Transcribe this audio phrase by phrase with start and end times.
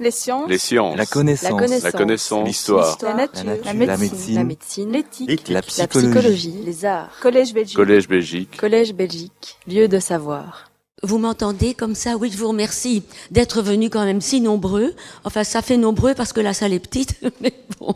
[0.00, 0.48] Les sciences.
[0.48, 0.96] Les sciences.
[0.96, 1.82] La connaissance.
[1.82, 2.46] La connaissance.
[2.48, 2.96] L'histoire.
[3.02, 3.44] La nature.
[3.44, 3.64] La nature.
[3.66, 4.08] La La médecine.
[4.08, 4.34] médecine.
[4.34, 4.92] La médecine.
[4.92, 5.48] L'éthique.
[5.48, 6.08] La La psychologie.
[6.10, 6.54] psychologie.
[6.64, 7.10] Les arts.
[7.20, 7.76] Collège Belgique.
[7.76, 8.56] Collège Belgique.
[8.56, 9.58] Collège Belgique.
[9.68, 10.70] Lieu de savoir.
[11.02, 12.16] Vous m'entendez comme ça?
[12.16, 14.94] Oui, je vous remercie d'être venus quand même si nombreux.
[15.24, 17.94] Enfin, ça fait nombreux parce que la salle est petite, mais bon.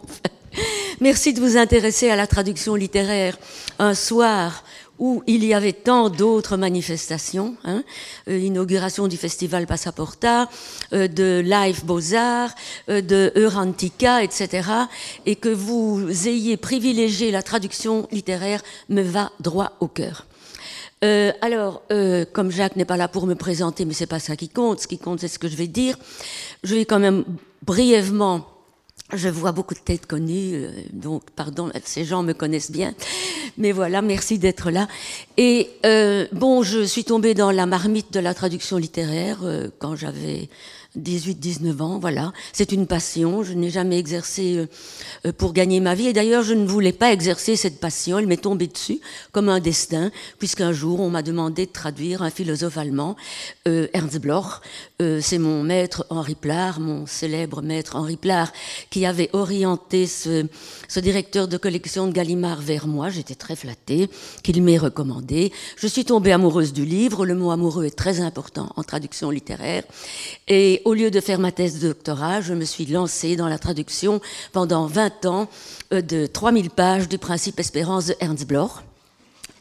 [1.00, 3.36] Merci de vous intéresser à la traduction littéraire
[3.78, 4.62] un soir
[4.98, 7.82] où il y avait tant d'autres manifestations, hein,
[8.28, 10.48] euh, l'inauguration du festival Passaporta,
[10.92, 12.54] euh, de Live Beaux-Arts,
[12.88, 14.68] euh, de Eurantica, etc.,
[15.26, 20.26] et que vous ayez privilégié la traduction littéraire me va droit au cœur.
[21.04, 24.36] Euh, alors, euh, comme Jacques n'est pas là pour me présenter, mais c'est pas ça
[24.36, 24.80] qui compte.
[24.80, 25.98] Ce qui compte, c'est ce que je vais dire.
[26.62, 27.24] Je vais quand même
[27.62, 28.46] brièvement.
[29.16, 32.94] Je vois beaucoup de têtes connues, euh, donc pardon, ces gens me connaissent bien.
[33.58, 34.88] Mais voilà, merci d'être là.
[35.36, 39.94] Et euh, bon, je suis tombée dans la marmite de la traduction littéraire euh, quand
[39.94, 40.48] j'avais
[40.98, 42.32] 18-19 ans, voilà.
[42.52, 43.42] C'est une passion.
[43.42, 44.64] Je n'ai jamais exercé
[45.38, 46.06] pour gagner ma vie.
[46.06, 48.20] Et d'ailleurs, je ne voulais pas exercer cette passion.
[48.20, 49.00] Elle m'est tombée dessus
[49.32, 53.16] comme un destin, puisqu'un jour, on m'a demandé de traduire un philosophe allemand,
[53.66, 54.60] Ernst Bloch.
[55.02, 58.52] Euh, C'est mon maître Henri Plard, mon célèbre maître Henri Plard,
[58.90, 60.46] qui avait orienté ce,
[60.86, 63.10] ce directeur de collection de Gallimard vers moi.
[63.10, 64.08] J'étais très flattée
[64.44, 65.52] qu'il m'ait recommandé.
[65.76, 67.26] Je suis tombée amoureuse du livre.
[67.26, 69.82] Le mot amoureux est très important en traduction littéraire.
[70.46, 73.58] Et au lieu de faire ma thèse de doctorat, je me suis lancée dans la
[73.58, 74.20] traduction
[74.52, 75.48] pendant 20 ans
[75.92, 78.70] euh, de 3000 pages du principe espérance de Ernst Bloch.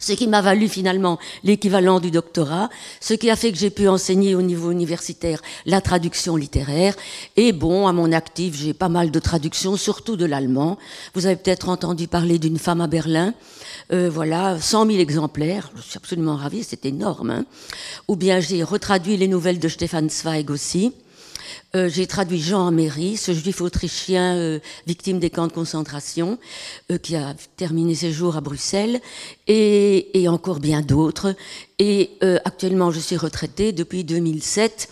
[0.04, 3.88] Ce qui m'a valu finalement l'équivalent du doctorat, ce qui a fait que j'ai pu
[3.88, 6.94] enseigner au niveau universitaire la traduction littéraire.
[7.38, 10.78] Et bon, à mon actif, j'ai pas mal de traductions, surtout de l'allemand.
[11.14, 13.34] Vous avez peut-être entendu parler d'une femme à Berlin.
[13.94, 15.72] Euh, voilà, 100 000 exemplaires.
[15.78, 17.30] Je suis absolument ravie, c'est énorme.
[17.30, 17.46] hein.
[18.10, 20.92] Ou bien j'ai retraduit les nouvelles de Stefan Zweig aussi.
[21.76, 26.38] Euh, j'ai traduit Jean Améry, ce juif autrichien euh, victime des camps de concentration,
[26.92, 29.02] euh, qui a terminé ses jours à Bruxelles,
[29.48, 31.36] et, et encore bien d'autres.
[31.80, 34.88] Et euh, actuellement, je suis retraitée depuis 2007.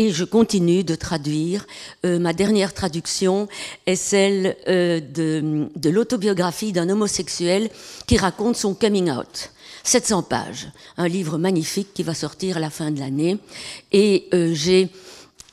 [0.00, 1.66] Et je continue de traduire.
[2.06, 3.48] Euh, ma dernière traduction
[3.86, 7.68] est celle euh, de, de l'autobiographie d'un homosexuel
[8.06, 9.50] qui raconte son coming out.
[9.82, 10.68] 700 pages,
[10.98, 13.38] un livre magnifique qui va sortir à la fin de l'année.
[13.90, 14.90] Et j'ai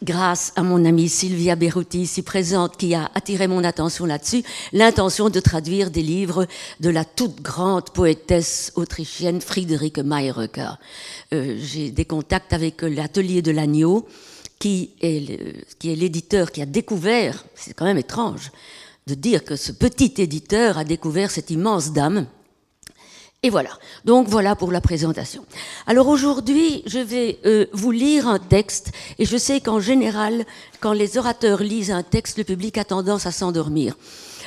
[0.04, 5.30] grâce à mon amie Sylvia Berruti, ici présente, qui a attiré mon attention là-dessus, l'intention
[5.30, 6.48] de traduire des livres
[6.80, 10.78] de la toute grande poétesse autrichienne Friederike Mayröcker.
[11.34, 14.08] Euh, J'ai des contacts avec l'atelier de l'agneau,
[14.60, 15.46] qui est
[15.84, 18.52] l'éditeur qui a découvert, c'est quand même étrange
[19.08, 22.26] de dire que ce petit éditeur a découvert cette immense dame,
[23.46, 23.70] et voilà.
[24.06, 25.46] Donc voilà pour la présentation.
[25.86, 30.46] Alors aujourd'hui, je vais euh, vous lire un texte et je sais qu'en général,
[30.80, 33.96] quand les orateurs lisent un texte, le public a tendance à s'endormir.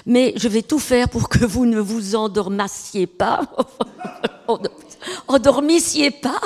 [0.04, 3.42] Mais je vais tout faire pour que vous ne vous endormassiez pas.
[5.28, 6.40] Endormissiez pas.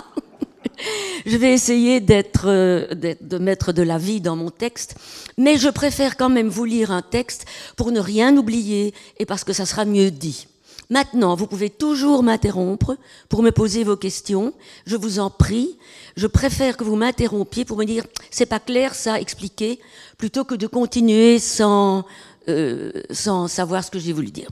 [1.26, 1.96] Je vais essayer
[2.44, 4.96] euh, d'être- de mettre de la vie dans mon texte,
[5.38, 7.44] mais je préfère quand même vous lire un texte
[7.76, 10.48] pour ne rien oublier et parce que ça sera mieux dit.
[10.92, 12.98] Maintenant, vous pouvez toujours m'interrompre
[13.30, 14.52] pour me poser vos questions.
[14.84, 15.78] Je vous en prie.
[16.16, 19.80] Je préfère que vous m'interrompiez pour me dire c'est pas clair ça, expliquer,
[20.18, 22.04] plutôt que de continuer sans
[22.48, 24.50] euh, sans savoir ce que j'ai voulu dire.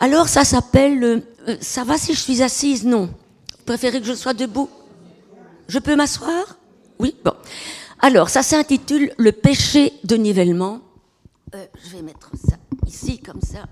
[0.00, 1.02] Alors ça s'appelle
[1.48, 2.84] euh, ça va si je suis assise?
[2.84, 3.06] Non.
[3.06, 4.68] Vous préférez que je sois debout?
[5.66, 6.58] Je peux m'asseoir?
[6.98, 7.32] Oui Bon.
[8.00, 10.80] Alors, ça s'intitule Le péché de nivellement.
[11.54, 13.64] Euh, je vais mettre ça ici, comme ça.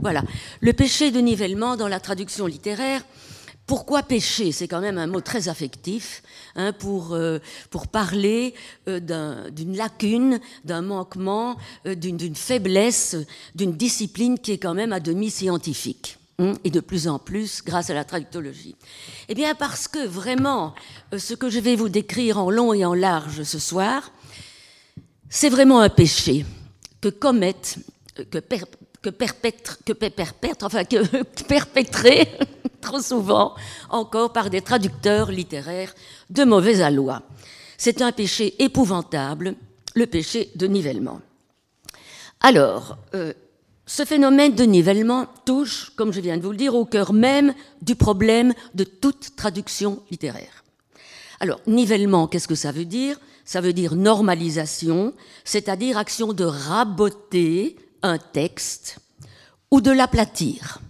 [0.00, 0.22] Voilà.
[0.60, 3.02] Le péché de nivellement dans la traduction littéraire.
[3.66, 4.50] Pourquoi péché?
[4.50, 6.22] C'est quand même un mot très affectif
[6.56, 7.38] hein, pour, euh,
[7.70, 8.54] pour parler
[8.88, 11.56] euh, d'un- d'une lacune, d'un manquement,
[11.86, 13.14] euh, d'une faiblesse,
[13.54, 17.62] d'une discipline qui est quand même à demi scientifique hein, et de plus en plus
[17.62, 18.74] grâce à la traductologie.
[19.28, 20.74] Eh bien parce que vraiment,
[21.16, 24.10] ce que je vais vous décrire en long et en large ce soir,
[25.28, 26.44] c'est vraiment un péché
[27.00, 27.76] que commettent,
[28.16, 28.38] que,
[29.02, 29.92] que perpètrent, que
[30.64, 32.28] enfin que perpétrés
[32.80, 33.54] trop souvent
[33.88, 35.94] encore par des traducteurs littéraires
[36.28, 37.22] de mauvais aloi.
[37.78, 39.54] C'est un péché épouvantable,
[39.94, 41.20] le péché de nivellement.
[42.40, 43.32] Alors, euh,
[43.86, 47.54] ce phénomène de nivellement touche, comme je viens de vous le dire, au cœur même
[47.82, 50.64] du problème de toute traduction littéraire.
[51.40, 53.18] Alors, nivellement, qu'est-ce que ça veut dire?
[53.44, 55.14] Ça veut dire normalisation,
[55.44, 58.98] c'est-à-dire action de raboter un texte
[59.70, 60.80] ou de l'aplatir.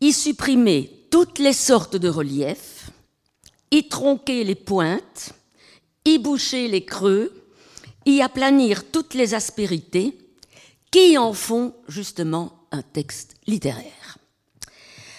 [0.00, 2.90] Y supprimer toutes les sortes de reliefs,
[3.70, 5.32] y tronquer les pointes,
[6.04, 7.32] y boucher les creux,
[8.06, 10.18] y aplanir toutes les aspérités
[10.90, 14.18] qui en font justement un texte littéraire.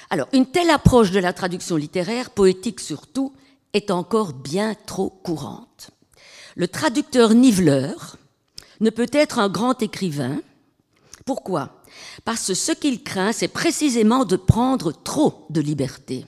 [0.09, 3.33] Alors, une telle approche de la traduction littéraire, poétique surtout,
[3.73, 5.91] est encore bien trop courante.
[6.56, 8.18] Le traducteur niveleur
[8.80, 10.39] ne peut être un grand écrivain.
[11.25, 11.81] Pourquoi?
[12.24, 16.25] Parce que ce qu'il craint, c'est précisément de prendre trop de liberté.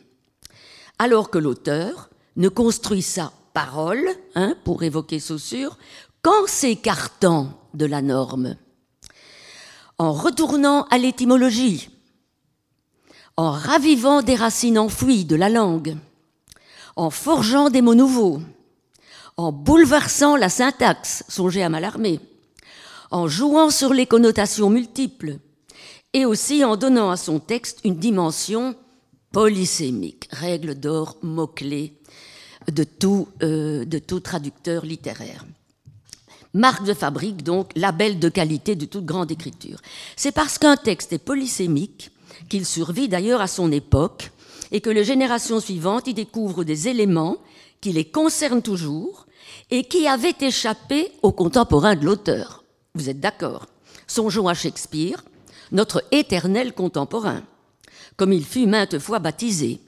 [0.99, 5.77] Alors que l'auteur ne construit sa parole, hein, pour évoquer Saussure,
[6.21, 8.55] qu'en s'écartant de la norme,
[9.97, 11.89] en retournant à l'étymologie,
[13.35, 15.97] en ravivant des racines enfouies de la langue,
[16.95, 18.41] en forgeant des mots nouveaux,
[19.37, 22.19] en bouleversant la syntaxe, songez à Malarmé,
[23.11, 25.39] en jouant sur les connotations multiples,
[26.13, 28.75] et aussi en donnant à son texte une dimension
[29.31, 31.93] polysémique, règle d'or, mot-clé
[32.71, 35.45] de tout, euh, de tout traducteur littéraire.
[36.53, 39.79] Marque de fabrique, donc, label de qualité de toute grande écriture.
[40.15, 42.11] C'est parce qu'un texte est polysémique
[42.49, 44.31] qu'il survit d'ailleurs à son époque
[44.71, 47.37] et que les générations suivantes y découvrent des éléments
[47.81, 49.27] qui les concernent toujours
[49.69, 52.63] et qui avaient échappé aux contemporains de l'auteur.
[52.97, 53.67] Vous êtes d'accord?
[54.07, 55.23] Songeons à Shakespeare,
[55.71, 57.43] notre éternel contemporain,
[58.15, 59.79] comme il fut maintes fois baptisé.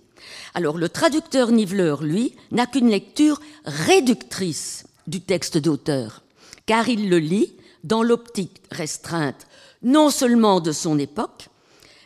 [0.53, 6.21] Alors le traducteur niveleur, lui, n'a qu'une lecture réductrice du texte d'auteur,
[6.67, 9.47] car il le lit dans l'optique restreinte
[9.81, 11.49] non seulement de son époque,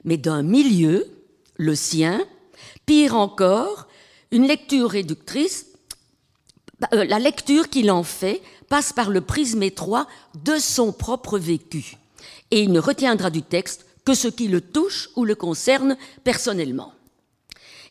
[0.06, 1.06] mais d'un milieu,
[1.58, 2.26] le sien,
[2.86, 3.88] pire encore,
[4.32, 5.66] une lecture réductrice,
[6.94, 10.08] euh, la lecture qu'il en fait passe par le prisme étroit
[10.44, 11.98] de son propre vécu,
[12.52, 16.94] et il ne retiendra du texte que ce qui le touche ou le concerne personnellement.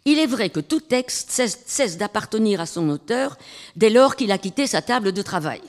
[0.05, 3.39] Il est vrai que tout texte cesse, d'appartenir à son auteur
[3.77, 5.61] dès lors qu'il a quitté sa table de travail.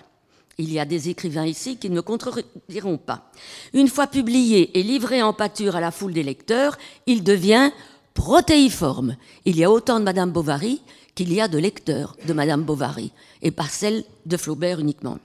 [0.57, 3.31] Il y a des écrivains ici qui ne me contrediront pas.
[3.73, 7.71] Une fois publié et livré en pâture à la foule des lecteurs, il devient
[8.13, 9.17] protéiforme.
[9.45, 10.81] Il y a autant de Madame Bovary
[11.15, 13.11] qu'il y a de lecteurs de Madame Bovary,
[13.43, 15.19] et pas celle de Flaubert uniquement.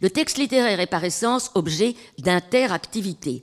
[0.00, 3.42] Le texte littéraire est par essence objet d'interactivité.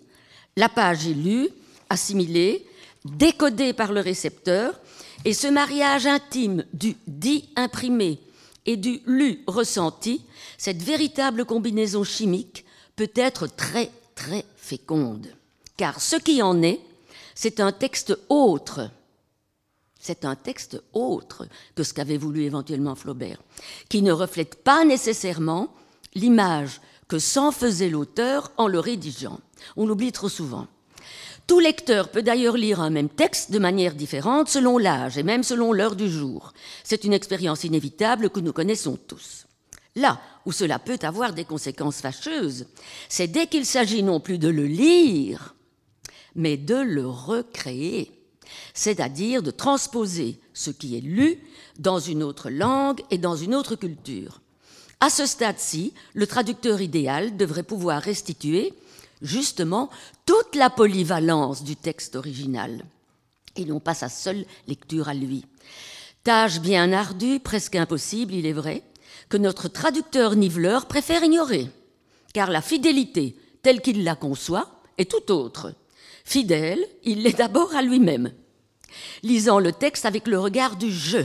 [0.56, 1.50] La page est lue,
[1.90, 2.66] assimilée,
[3.04, 4.80] décodée par le récepteur,
[5.26, 8.20] et ce mariage intime du dit imprimé
[8.66, 10.22] et du lu ressenti,
[10.58, 12.66] cette véritable combinaison chimique
[12.96, 15.28] peut être très très féconde.
[15.78, 16.80] Car ce qui en est,
[17.36, 18.92] c'est un texte autre.
[20.00, 23.42] C'est un texte autre que ce qu'avait voulu éventuellement Flaubert,
[23.90, 25.74] qui ne reflète pas nécessairement
[26.16, 29.40] l'image que s'en faisait l'auteur en le rédigeant.
[29.76, 30.68] On l'oublie trop souvent.
[31.48, 35.44] Tout lecteur peut d'ailleurs lire un même texte de manière différente selon l'âge et même
[35.44, 36.54] selon l'heure du jour.
[36.84, 39.48] C'est une expérience inévitable que nous connaissons tous.
[39.96, 42.68] Là où cela peut avoir des conséquences fâcheuses,
[43.10, 45.56] c'est dès qu'il s'agit non plus de le lire,
[46.36, 48.19] mais de le recréer,
[48.74, 51.40] c'est-à-dire de transposer ce qui est lu
[51.78, 54.42] dans une autre langue et dans une autre culture.
[55.00, 58.74] À ce stade-ci, le traducteur idéal devrait pouvoir restituer
[59.22, 59.90] justement
[60.26, 62.84] toute la polyvalence du texte original,
[63.56, 65.46] et non pas sa seule lecture à lui.
[66.24, 68.84] Tâche bien ardue, presque impossible, il est vrai,
[69.30, 71.68] que notre traducteur niveleur préfère ignorer,
[72.34, 75.74] car la fidélité, telle qu'il la conçoit, est tout autre.
[76.30, 78.32] Fidèle, il l'est d'abord à lui-même,
[79.24, 81.18] lisant le texte avec le regard du je,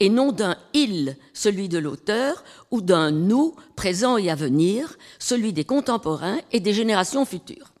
[0.00, 5.54] et non d'un il, celui de l'auteur, ou d'un nous, présent et à venir, celui
[5.54, 7.72] des contemporains et des générations futures.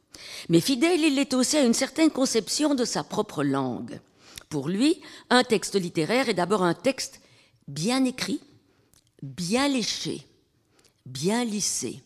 [0.48, 4.00] Mais fidèle, il est aussi à une certaine conception de sa propre langue.
[4.48, 7.20] Pour lui, un texte littéraire est d'abord un texte
[7.66, 8.40] bien écrit,
[9.22, 10.26] bien léché,
[11.04, 12.00] bien lissé.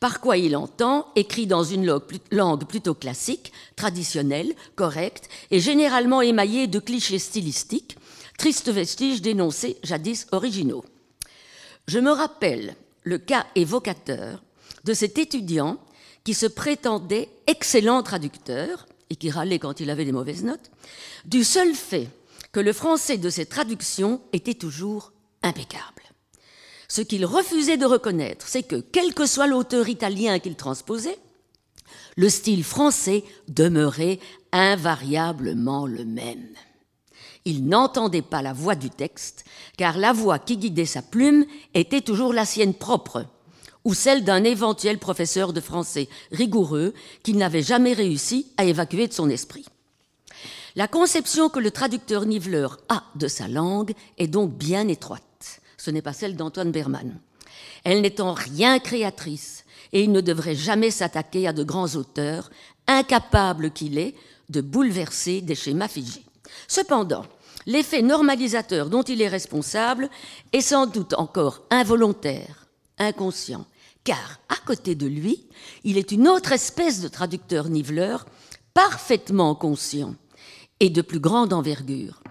[0.00, 6.66] Par quoi il entend, écrit dans une langue plutôt classique, traditionnelle, correcte et généralement émaillée
[6.66, 7.96] de clichés stylistiques,
[8.38, 10.84] triste vestige dénoncés jadis originaux.
[11.88, 14.42] Je me rappelle le cas évocateur
[14.84, 15.78] de cet étudiant
[16.24, 20.70] qui se prétendait excellent traducteur et qui râlait quand il avait des mauvaises notes,
[21.24, 22.08] du seul fait
[22.52, 26.02] que le français de ses traductions était toujours impeccable.
[26.88, 31.18] Ce qu'il refusait de reconnaître, c'est que, quel que soit l'auteur italien qu'il transposait,
[32.16, 34.20] le style français demeurait
[34.52, 36.48] invariablement le même
[37.46, 39.44] il n'entendait pas la voix du texte,
[39.78, 43.24] car la voix qui guidait sa plume était toujours la sienne propre,
[43.84, 49.12] ou celle d'un éventuel professeur de français rigoureux qu'il n'avait jamais réussi à évacuer de
[49.12, 49.64] son esprit.
[50.74, 55.22] La conception que le traducteur niveleur a de sa langue est donc bien étroite.
[55.86, 57.16] Ce n'est pas celle d'Antoine Berman.
[57.84, 62.50] Elle n'est en rien créatrice et il ne devrait jamais s'attaquer à de grands auteurs,
[62.88, 64.16] incapable qu'il est
[64.48, 66.24] de bouleverser des schémas figés.
[66.66, 67.24] Cependant,
[67.66, 70.10] l'effet normalisateur dont il est responsable
[70.52, 72.66] est sans doute encore involontaire,
[72.98, 73.64] inconscient,
[74.02, 75.46] car à côté de lui,
[75.84, 78.26] il est une autre espèce de traducteur niveleur
[78.74, 80.16] parfaitement conscient
[80.80, 82.24] et de plus grande envergure.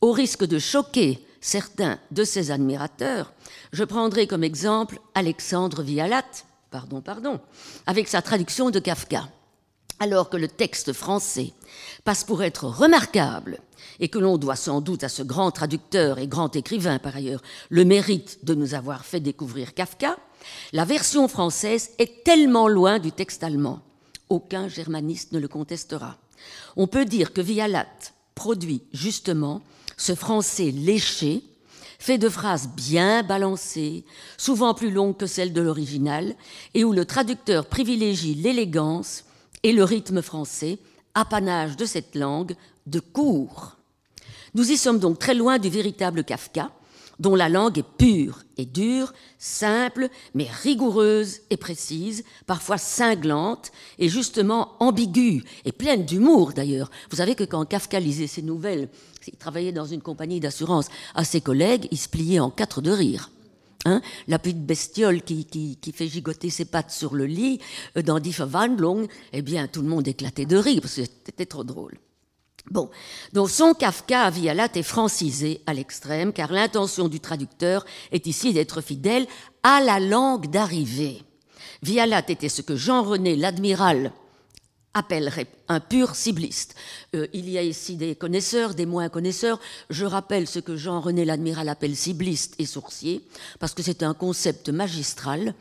[0.00, 3.34] Au risque de choquer certains de ses admirateurs,
[3.72, 6.24] je prendrai comme exemple Alexandre Vialat,
[6.70, 7.40] pardon, pardon,
[7.86, 9.28] avec sa traduction de Kafka.
[9.98, 11.52] Alors que le texte français
[12.04, 13.60] passe pour être remarquable
[14.00, 17.42] et que l'on doit sans doute à ce grand traducteur et grand écrivain par ailleurs
[17.68, 20.16] le mérite de nous avoir fait découvrir Kafka,
[20.72, 23.80] la version française est tellement loin du texte allemand.
[24.28, 26.16] Aucun germaniste ne le contestera.
[26.76, 27.86] On peut dire que Vialat
[28.34, 29.60] produit justement
[29.96, 31.42] ce français léché,
[31.98, 34.04] fait de phrases bien balancées,
[34.36, 36.34] souvent plus longues que celles de l'original,
[36.74, 39.24] et où le traducteur privilégie l'élégance
[39.62, 40.78] et le rythme français,
[41.14, 42.56] apanage de cette langue
[42.86, 43.76] de cours.
[44.54, 46.72] Nous y sommes donc très loin du véritable Kafka,
[47.22, 54.08] dont la langue est pure et dure, simple, mais rigoureuse et précise, parfois cinglante et
[54.08, 56.90] justement ambiguë et pleine d'humour d'ailleurs.
[57.10, 58.88] Vous savez que quand Kafka lisait ses nouvelles,
[59.28, 62.90] il travaillait dans une compagnie d'assurance, à ses collègues, il se pliait en quatre de
[62.90, 63.30] rire.
[63.84, 67.60] Hein, la petite bestiole qui, qui, fait gigoter ses pattes sur le lit
[67.96, 71.46] euh, dans Die Verwandlung, eh bien, tout le monde éclatait de rire parce que c'était
[71.46, 71.98] trop drôle.
[72.70, 72.90] Bon,
[73.32, 78.52] donc son Kafka à Vialat est francisé à l'extrême, car l'intention du traducteur est ici
[78.52, 79.26] d'être fidèle
[79.62, 81.22] à la langue d'arrivée.
[81.82, 84.12] Vialat était ce que Jean-René l'admiral
[84.94, 86.74] appellerait un pur cibliste.
[87.14, 89.58] Euh, il y a ici des connaisseurs, des moins connaisseurs.
[89.90, 93.22] Je rappelle ce que Jean-René l'admiral appelle cibliste et sourcier,
[93.58, 95.54] parce que c'est un concept magistral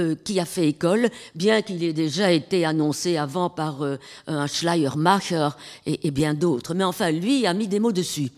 [0.00, 4.46] euh, qui a fait école, bien qu'il ait déjà été annoncé avant par euh, un
[4.46, 5.50] Schleiermacher
[5.86, 6.74] et, bien d'autres.
[6.74, 8.30] Mais enfin, lui a mis des mots dessus.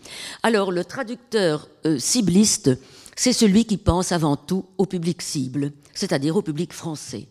[0.43, 2.71] Alors, le traducteur euh, cibliste,
[3.15, 7.27] c'est celui qui pense avant tout au public cible, c'est-à-dire au public français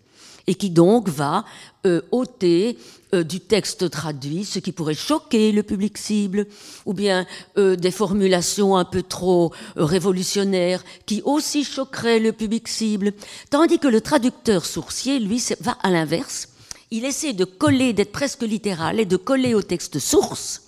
[0.47, 1.45] et qui donc va
[1.87, 2.79] euh, ôter
[3.15, 6.47] euh, du texte traduit ce qui pourrait choquer le public cible,
[6.87, 7.27] ou bien
[7.59, 13.13] euh, des formulations un peu trop révolutionnaires qui aussi choqueraient le public cible,
[13.51, 16.49] tandis que le traducteur sourcier, lui, va à l'inverse.
[16.91, 20.63] Il essaie de coller, d'être presque littéral et de coller au texte source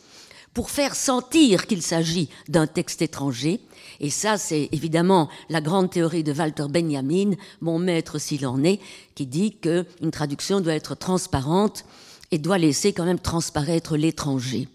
[0.54, 3.61] pour faire sentir qu'il s'agit d'un texte étranger
[4.00, 8.80] et ça, c'est évidemment la grande théorie de Walter Benjamin, mon maître s'il en est,
[9.14, 11.84] qui dit qu'une traduction doit être transparente
[12.30, 14.68] et doit laisser quand même transparaître l'étranger.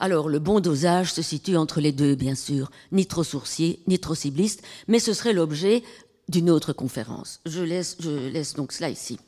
[0.00, 3.98] Alors, le bon dosage se situe entre les deux, bien sûr, ni trop sourcier, ni
[3.98, 5.82] trop cibliste, mais ce serait l'objet
[6.28, 7.40] d'une autre conférence.
[7.46, 7.96] Je laisse,
[8.54, 9.18] donc cela ici.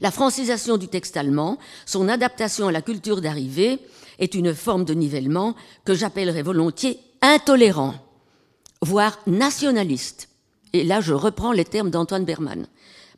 [0.00, 3.78] La francisation du texte allemand, son adaptation à la culture d'arrivée,
[4.18, 7.94] est une forme de nivellement que j'appellerais volontiers intolérant
[8.82, 10.28] voire nationaliste.
[10.72, 12.66] Et là, je reprends les termes d'Antoine Berman.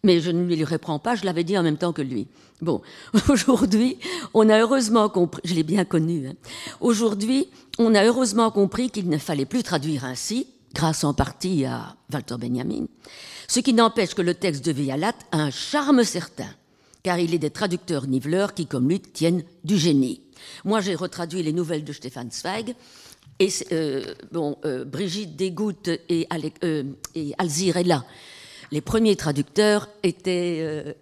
[0.05, 2.29] Mais je ne lui reprends pas, je l'avais dit en même temps que lui.
[2.61, 2.83] Bon,
[3.29, 3.99] aujourd'hui,
[4.35, 6.35] on a heureusement compris, je l'ai bien connu, hein.
[6.81, 7.49] aujourd'hui,
[7.79, 12.37] on a heureusement compris qu'il ne fallait plus traduire ainsi, grâce en partie à Walter
[12.39, 12.87] Benjamin,
[13.49, 16.51] ce qui n'empêche que le texte de Vialat a un charme certain,
[17.03, 20.21] car il est des traducteurs niveleurs qui, comme lui, tiennent du génie.
[20.65, 22.75] Moi, j'ai retraduit les nouvelles de Stéphane Zweig,
[23.39, 24.03] et euh,
[24.33, 26.27] bon, euh, Brigitte Desgouttes et,
[26.65, 26.83] euh,
[27.15, 28.05] et Alzirella,
[28.71, 30.95] les premiers traducteurs étaient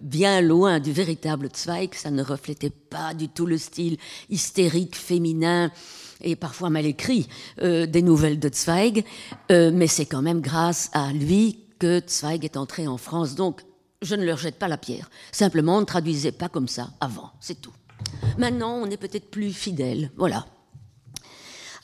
[0.00, 1.94] bien loin du véritable Zweig.
[1.94, 3.96] Ça ne reflétait pas du tout le style
[4.30, 5.72] hystérique, féminin
[6.20, 7.26] et parfois mal écrit
[7.60, 9.04] des nouvelles de Zweig.
[9.50, 13.34] mais c'est quand même grâce à lui que Zweig est entré en France.
[13.34, 13.62] Donc,
[14.00, 15.10] je ne leur jette pas la pierre.
[15.32, 17.32] Simplement, on ne traduisait pas comme ça avant.
[17.40, 17.74] C'est tout.
[18.38, 20.12] Maintenant, on est peut-être plus fidèle.
[20.16, 20.46] Voilà.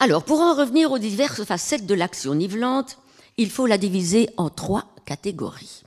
[0.00, 2.98] Alors, pour en revenir aux diverses facettes de l'action nivelante,
[3.36, 5.82] il faut la diviser en trois catégories.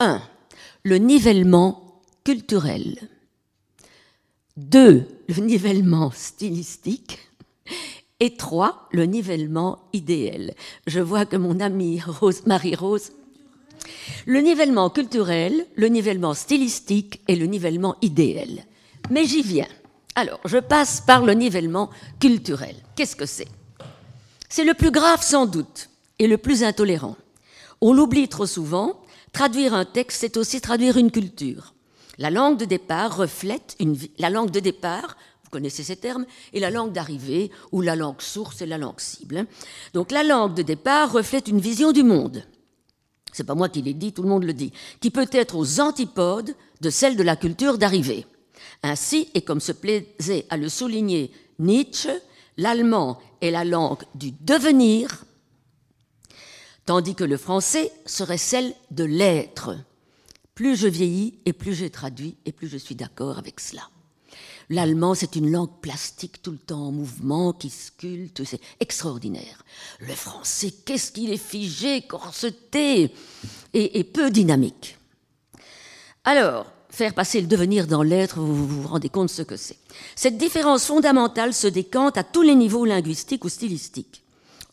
[0.00, 0.20] 1.
[0.82, 3.08] Le nivellement culturel.
[4.56, 5.06] 2.
[5.28, 7.18] Le nivellement stylistique.
[8.20, 8.88] Et 3.
[8.92, 10.54] Le nivellement idéal.
[10.86, 13.12] Je vois que mon amie Rose, Marie-Rose
[14.26, 18.64] le nivellement culturel, le nivellement stylistique et le nivellement idéal.
[19.10, 19.68] Mais j'y viens.
[20.16, 21.90] Alors, je passe par le nivellement
[22.20, 22.76] culturel.
[22.94, 23.48] Qu'est-ce que c'est?
[24.48, 25.90] C'est le plus grave sans doute
[26.20, 27.16] et le plus intolérant.
[27.80, 29.02] On l'oublie trop souvent,
[29.32, 31.74] traduire un texte, c'est aussi traduire une culture.
[32.18, 36.60] La langue de départ reflète une la langue de départ, vous connaissez ces termes, et
[36.60, 39.46] la langue d'arrivée, ou la langue source et la langue cible.
[39.92, 42.44] Donc la langue de départ reflète une vision du monde.
[43.32, 45.80] c'est pas moi qui l'ai dit, tout le monde le dit, qui peut être aux
[45.80, 48.26] antipodes de celle de la culture d'arrivée.
[48.82, 52.10] Ainsi, et comme se plaisait à le souligner Nietzsche,
[52.56, 55.24] l'allemand est la langue du devenir,
[56.86, 59.76] tandis que le français serait celle de l'être.
[60.54, 63.88] Plus je vieillis et plus j'ai traduit et plus je suis d'accord avec cela.
[64.70, 69.64] L'allemand, c'est une langue plastique tout le temps en mouvement, qui sculpte, c'est extraordinaire.
[70.00, 73.12] Le français, qu'est-ce qu'il est figé, corseté
[73.74, 74.96] et, et, peu dynamique.
[76.24, 79.78] Alors, faire passer le devenir dans l'être, vous, vous rendez compte ce que c'est.
[80.16, 84.22] Cette différence fondamentale se décante à tous les niveaux linguistiques ou stylistiques.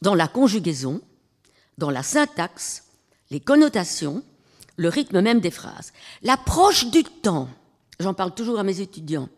[0.01, 1.01] Dans la conjugaison,
[1.78, 2.84] dans la syntaxe,
[3.32, 4.24] les connotations,
[4.78, 5.94] le rythme même des phrases.
[6.24, 7.50] L'approche du temps,
[8.00, 9.30] j'en parle toujours à mes étudiants,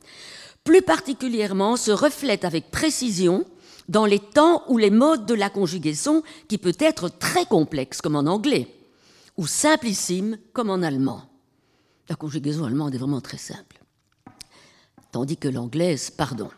[0.64, 3.46] plus particulièrement se reflète avec précision
[3.90, 8.16] dans les temps ou les modes de la conjugaison qui peut être très complexe comme
[8.16, 8.68] en anglais
[9.38, 11.33] ou simplissime comme en allemand.
[12.10, 13.82] La conjugaison allemande est vraiment très simple.
[15.12, 16.50] Tandis que l'anglaise, pardon.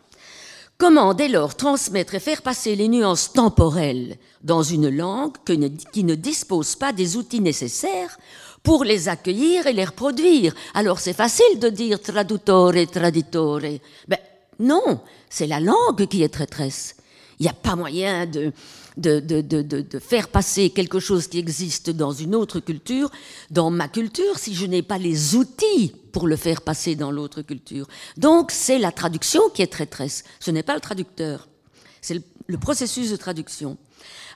[0.77, 6.15] Comment dès lors transmettre et faire passer les nuances temporelles dans une langue qui ne
[6.15, 8.17] dispose pas des outils nécessaires
[8.61, 10.53] pour les accueillir et les reproduire?
[10.73, 13.61] Alors c'est facile de dire traduttore, traditore.
[14.07, 14.19] Ben
[14.59, 14.99] non,
[15.29, 16.95] c'est la langue qui est traîtresse.
[17.39, 18.51] Il n'y a pas moyen de,
[18.97, 23.11] de, de, de, faire passer quelque chose qui existe dans une autre culture,
[23.51, 27.41] dans ma culture, si je n'ai pas les outils pour le faire passer dans l'autre
[27.41, 27.87] culture.
[28.17, 31.47] Donc c'est la traduction qui est traîtresse, ce n'est pas le traducteur,
[32.01, 33.77] c'est le processus de traduction.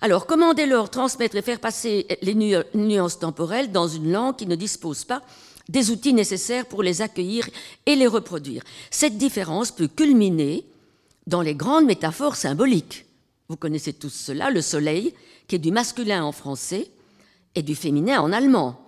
[0.01, 2.33] Alors, comment dès lors transmettre et faire passer les
[2.73, 5.21] nuances temporelles dans une langue qui ne dispose pas
[5.67, 7.47] des outils nécessaires pour les accueillir
[7.85, 10.65] et les reproduire Cette différence peut culminer
[11.27, 13.05] dans les grandes métaphores symboliques.
[13.49, 15.13] Vous connaissez tous cela, le soleil,
[15.47, 16.89] qui est du masculin en français
[17.55, 18.79] et du féminin en allemand.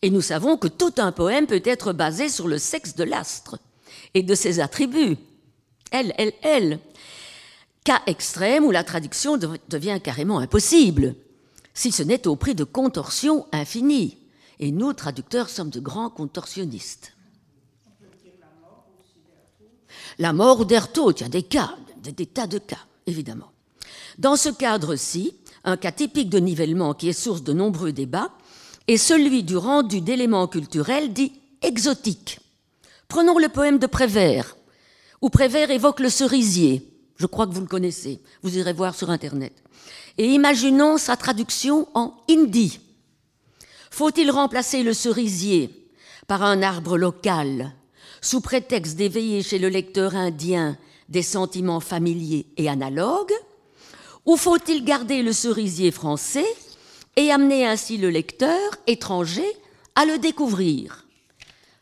[0.00, 3.58] Et nous savons que tout un poème peut être basé sur le sexe de l'astre
[4.14, 5.18] et de ses attributs.
[5.90, 6.80] Elle, elle, elle
[7.84, 11.14] cas extrême où la traduction devient carrément impossible,
[11.72, 14.18] si ce n'est au prix de contorsions infinies.
[14.58, 17.14] Et nous, traducteurs, sommes de grands contorsionnistes.
[20.18, 23.52] La mort d'Ertaud, il y a des cas, des, tas de cas, évidemment.
[24.18, 28.32] Dans ce cadre-ci, un cas typique de nivellement qui est source de nombreux débats
[28.88, 32.40] est celui du rendu d'éléments culturels dits exotiques.
[33.06, 34.56] Prenons le poème de Prévert,
[35.22, 38.20] où Prévert évoque le cerisier, je crois que vous le connaissez.
[38.42, 39.52] Vous irez voir sur Internet.
[40.18, 42.80] Et imaginons sa traduction en hindi.
[43.90, 45.90] Faut-il remplacer le cerisier
[46.26, 47.72] par un arbre local,
[48.20, 50.76] sous prétexte d'éveiller chez le lecteur indien
[51.08, 53.32] des sentiments familiers et analogues,
[54.28, 56.44] ou faut-il garder le cerisier français
[57.16, 59.46] et amener ainsi le lecteur étranger
[59.94, 61.06] à le découvrir?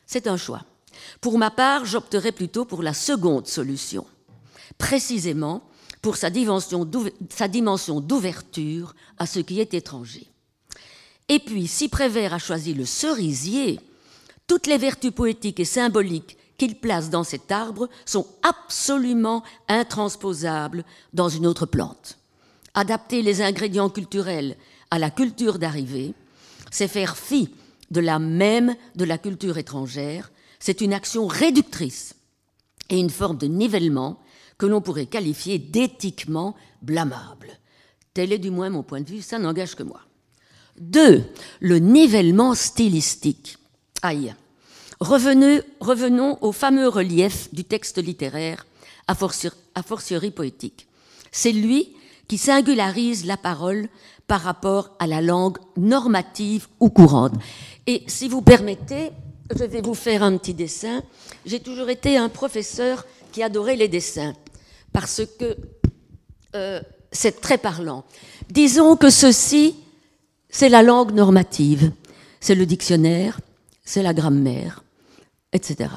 [0.06, 0.62] C'est un choix.
[1.20, 4.06] Pour ma part, j'opterai plutôt pour la seconde solution
[4.78, 5.68] précisément
[6.02, 6.84] pour sa dimension
[8.00, 10.30] d'ouverture à ce qui est étranger.
[11.28, 13.80] Et puis, si Prévert a choisi le cerisier,
[14.46, 21.28] toutes les vertus poétiques et symboliques qu'il place dans cet arbre sont absolument intransposables dans
[21.28, 22.18] une autre plante.
[22.76, 24.54] Adapter les ingrédients culturels
[24.90, 26.12] à la culture d'arrivée,
[26.70, 27.48] c'est faire fi
[27.90, 32.14] de la même de la culture étrangère, c'est une action réductrice
[32.90, 34.20] et une forme de nivellement
[34.58, 37.58] que l'on pourrait qualifier d'éthiquement blâmable.
[38.12, 40.02] Tel est du moins mon point de vue, ça n'engage que moi.
[40.78, 41.24] Deux,
[41.60, 43.56] le nivellement stylistique.
[44.02, 44.34] Aïe.
[45.00, 48.66] Revenons au fameux relief du texte littéraire,
[49.08, 49.14] a
[49.82, 50.88] fortiori poétique.
[51.32, 51.95] C'est lui
[52.28, 53.88] qui singularise la parole
[54.26, 57.34] par rapport à la langue normative ou courante.
[57.86, 59.12] Et si vous permettez,
[59.54, 61.02] je vais vous faire un petit dessin.
[61.44, 64.34] J'ai toujours été un professeur qui adorait les dessins
[64.92, 65.56] parce que
[66.54, 66.80] euh,
[67.12, 68.04] c'est très parlant.
[68.50, 69.76] Disons que ceci,
[70.48, 71.92] c'est la langue normative,
[72.40, 73.40] c'est le dictionnaire,
[73.84, 74.82] c'est la grammaire,
[75.52, 75.90] etc.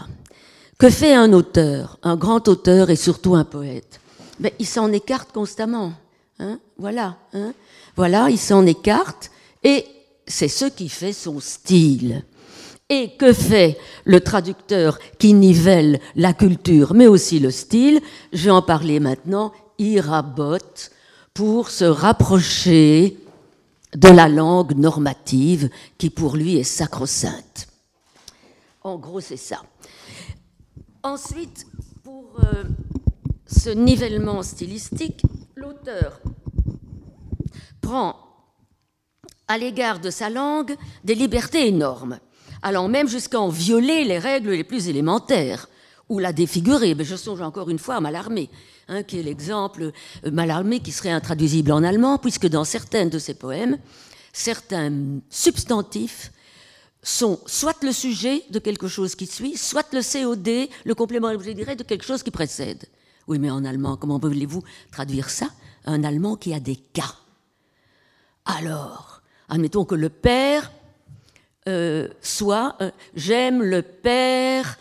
[0.78, 4.00] Que fait un auteur, un grand auteur et surtout un poète?
[4.40, 5.94] Ben, Il s'en écarte constamment.
[6.40, 7.54] Hein voilà, hein
[7.96, 9.30] voilà, il s'en écarte
[9.64, 9.86] et
[10.26, 12.24] c'est ce qui fait son style.
[12.92, 18.02] Et que fait le traducteur qui nivelle la culture, mais aussi le style?
[18.34, 19.54] Je vais en parler maintenant.
[19.78, 20.90] Il rabote
[21.36, 23.18] pour se rapprocher
[23.96, 27.68] de la langue normative qui pour lui est sacro-sainte.
[28.84, 29.62] En gros, c'est ça.
[31.04, 31.68] Ensuite,
[32.04, 32.64] pour euh,
[33.46, 35.22] ce nivellement stylistique,
[35.60, 36.22] l'auteur
[37.82, 38.16] prend
[39.48, 42.20] à l'égard de sa langue des libertés énormes,
[42.62, 45.68] allant même jusqu'à en violer les règles les plus élémentaires,
[46.08, 46.96] ou la défigurer.
[46.96, 48.50] Mais je songe encore une fois à Mallarmé,
[48.88, 49.92] hein, qui est l'exemple
[50.26, 53.78] euh, Mallarmé qui serait intraduisible en allemand, puisque dans certains de ses poèmes,
[54.32, 54.92] certains
[55.30, 56.32] substantifs
[57.02, 61.52] sont soit le sujet de quelque chose qui suit, soit le COD, le complément je
[61.52, 62.86] dirais, de quelque chose qui précède.
[63.30, 65.50] Oui, mais en allemand, comment voulez-vous traduire ça?
[65.86, 67.14] Un allemand qui a des cas.
[68.44, 70.72] Alors, admettons que le père
[71.68, 74.80] euh, soit euh, j'aime le père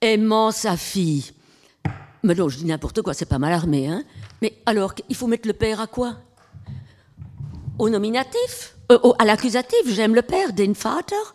[0.00, 1.32] aimant sa fille.
[2.22, 4.04] Mais non, je dis n'importe quoi, c'est pas mal armé, hein.
[4.40, 6.16] Mais alors, il faut mettre le père à quoi?
[7.78, 8.74] Au nominatif?
[8.90, 11.34] Euh, À l'accusatif, j'aime le père, den Vater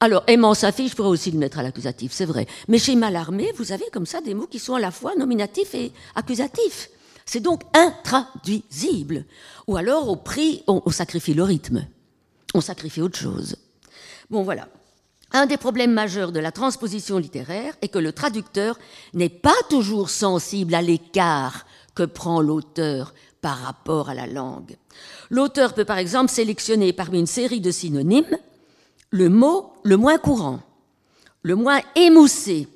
[0.00, 2.46] alors, aimant sa fille, je pourrais aussi le mettre à l'accusatif, c'est vrai.
[2.68, 5.74] Mais chez Malarmé, vous avez comme ça des mots qui sont à la fois nominatifs
[5.74, 6.90] et accusatifs.
[7.26, 9.24] C'est donc intraduisible.
[9.66, 11.84] Ou alors, au prix, on, sacrifie le rythme.
[12.54, 13.56] On sacrifie autre chose.
[14.30, 14.68] Bon, voilà.
[15.32, 18.78] Un des problèmes majeurs de la transposition littéraire est que le traducteur
[19.14, 24.76] n'est pas toujours sensible à l'écart que prend l'auteur par rapport à la langue.
[25.28, 28.38] L'auteur peut par exemple sélectionner parmi une série de synonymes
[29.10, 30.60] le mot le moins courant,
[31.42, 32.68] le moins émoussé,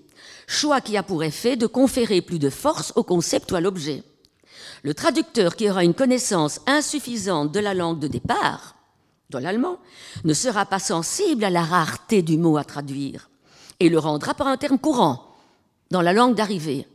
[0.47, 4.03] choix qui a pour effet de conférer plus de force au concept ou à l'objet.
[4.83, 8.77] Le traducteur qui aura une connaissance insuffisante de la langue de départ,
[9.31, 9.79] de l'allemand,
[10.25, 13.31] ne sera pas sensible à la rareté du mot à traduire
[13.81, 15.35] et le rendra par un terme courant
[15.91, 16.87] dans la langue d'arrivée.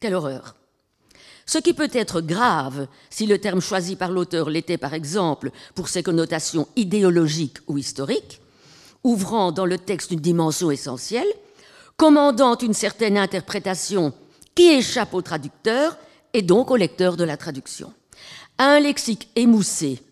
[0.00, 0.56] Quelle horreur
[1.46, 5.88] ce qui peut être grave si le terme choisi par l'auteur l'était par exemple pour
[5.88, 8.39] ses connotations idéologiques ou historiques,
[9.04, 11.26] ouvrant dans le texte une dimension essentielle,
[11.96, 14.12] commandant une certaine interprétation
[14.54, 15.96] qui échappe au traducteur
[16.32, 17.92] et donc au lecteur de la traduction.
[18.58, 20.02] Un lexique émoussé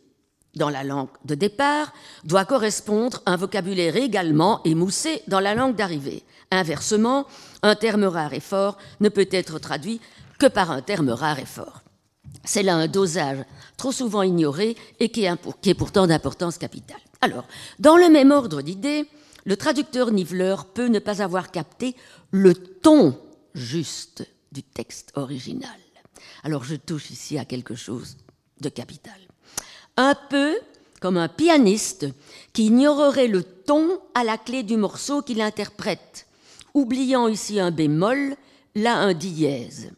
[0.54, 1.92] dans la langue de départ
[2.24, 6.24] doit correspondre à un vocabulaire également émoussé dans la langue d'arrivée.
[6.50, 7.26] Inversement,
[7.62, 10.00] un terme rare et fort ne peut être traduit
[10.38, 11.82] que par un terme rare et fort.
[12.44, 13.44] C'est là un dosage
[13.76, 17.00] trop souvent ignoré et qui est pourtant d'importance capitale.
[17.20, 17.46] Alors,
[17.78, 19.06] dans le même ordre d'idées,
[19.44, 21.96] le traducteur niveleur peut ne pas avoir capté
[22.30, 23.18] le ton
[23.54, 25.70] juste du texte original.
[26.44, 28.16] Alors je touche ici à quelque chose
[28.60, 29.18] de capital.
[29.96, 30.56] Un peu
[31.00, 32.06] comme un pianiste
[32.52, 36.26] qui ignorerait le ton à la clé du morceau qu'il interprète,
[36.74, 38.36] oubliant ici un bémol,
[38.74, 39.90] là un dièse.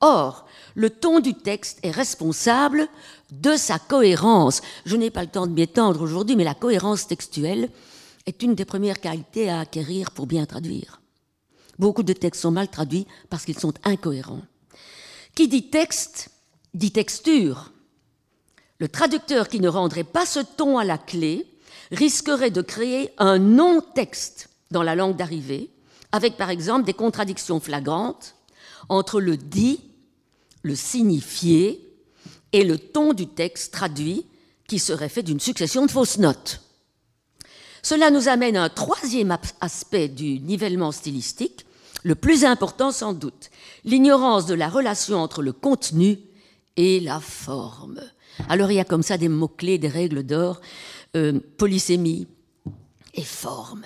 [0.00, 0.46] Or,
[0.78, 2.86] le ton du texte est responsable
[3.32, 4.62] de sa cohérence.
[4.86, 7.68] Je n'ai pas le temps de m'y étendre aujourd'hui, mais la cohérence textuelle
[8.26, 11.00] est une des premières qualités à acquérir pour bien traduire.
[11.80, 14.42] Beaucoup de textes sont mal traduits parce qu'ils sont incohérents.
[15.34, 16.30] Qui dit texte
[16.74, 17.72] dit texture.
[18.78, 21.44] Le traducteur qui ne rendrait pas ce ton à la clé
[21.90, 25.70] risquerait de créer un non-texte dans la langue d'arrivée,
[26.12, 28.36] avec par exemple des contradictions flagrantes
[28.88, 29.80] entre le dit,
[30.62, 31.88] le signifié
[32.52, 34.26] et le ton du texte traduit
[34.66, 36.60] qui serait fait d'une succession de fausses notes.
[37.82, 41.64] Cela nous amène à un troisième aspect du nivellement stylistique,
[42.02, 43.50] le plus important sans doute,
[43.84, 46.18] l'ignorance de la relation entre le contenu
[46.76, 48.00] et la forme.
[48.48, 50.60] Alors il y a comme ça des mots-clés, des règles d'or,
[51.16, 52.26] euh, polysémie
[53.14, 53.82] et forme.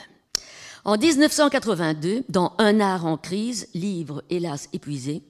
[0.84, 5.22] En 1982, dans Un art en crise, livre hélas épuisé,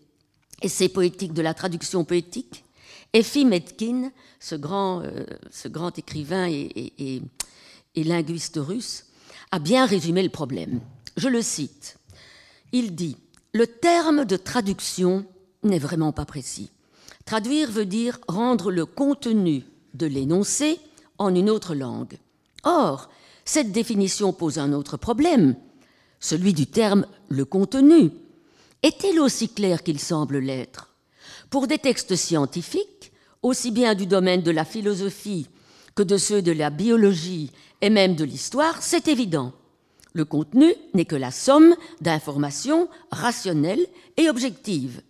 [0.62, 2.64] Essai poétique de la traduction poétique,
[3.12, 7.22] Effie Metkin, ce grand, euh, ce grand écrivain et,
[7.94, 9.07] et linguiste russe,
[9.51, 10.81] a bien résumé le problème.
[11.16, 11.98] Je le cite.
[12.72, 13.16] Il dit
[13.53, 15.27] Le terme de traduction
[15.62, 16.70] n'est vraiment pas précis.
[17.25, 20.81] Traduire veut dire rendre le contenu de l'énoncé
[21.18, 22.18] en une autre langue.
[22.64, 23.11] Or,
[23.44, 25.57] cette définition pose un autre problème,
[26.20, 28.11] celui du terme le contenu.
[28.83, 30.95] Est-il aussi clair qu'il semble l'être
[31.51, 35.49] Pour des textes scientifiques, aussi bien du domaine de la philosophie
[35.95, 39.53] que de ceux de la biologie et même de l'histoire, c'est évident.
[40.14, 45.03] Le contenu n'est que la somme d'informations rationnelles et objectives.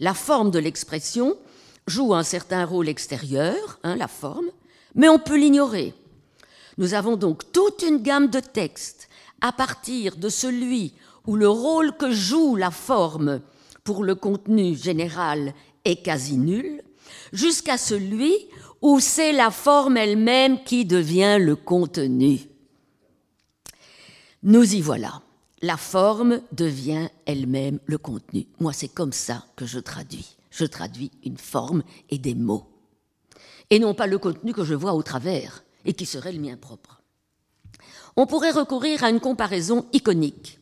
[0.00, 1.36] La forme de l'expression
[1.86, 4.50] joue un certain rôle extérieur, hein, la forme,
[4.94, 5.94] mais on peut l'ignorer.
[6.76, 9.08] Nous avons donc toute une gamme de textes
[9.40, 10.94] à partir de celui
[11.26, 13.40] où le rôle que joue la forme
[13.84, 15.54] pour le contenu général
[15.84, 16.82] est quasi nul,
[17.32, 18.34] jusqu'à celui
[18.80, 22.40] où c'est la forme elle-même qui devient le contenu.
[24.42, 25.22] Nous y voilà.
[25.64, 28.46] La forme devient elle-même le contenu.
[28.58, 30.36] Moi, c'est comme ça que je traduis.
[30.50, 32.66] Je traduis une forme et des mots.
[33.70, 36.56] Et non pas le contenu que je vois au travers et qui serait le mien
[36.56, 37.00] propre.
[38.16, 40.58] On pourrait recourir à une comparaison iconique.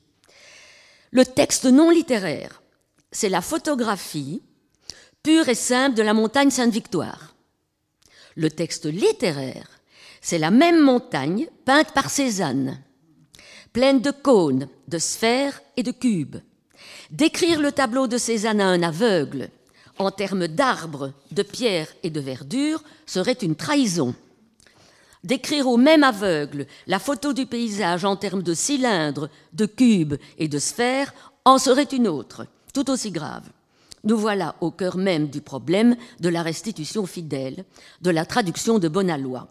[1.12, 2.62] Le texte non littéraire,
[3.10, 4.42] c'est la photographie
[5.24, 7.34] pure et simple de la montagne Sainte-Victoire.
[8.36, 9.68] Le texte littéraire,
[10.20, 12.80] c'est la même montagne peinte par Cézanne,
[13.72, 16.36] pleine de cônes, de sphères et de cubes.
[17.10, 19.50] Décrire le tableau de Cézanne à un aveugle,
[19.98, 24.14] en termes d'arbres, de pierres et de verdure, serait une trahison.
[25.22, 30.48] Décrire au même aveugle la photo du paysage en termes de cylindres, de cubes et
[30.48, 31.12] de sphères
[31.44, 33.48] en serait une autre, tout aussi grave.
[34.04, 37.64] Nous voilà au cœur même du problème de la restitution fidèle,
[38.00, 39.48] de la traduction de Bonalois.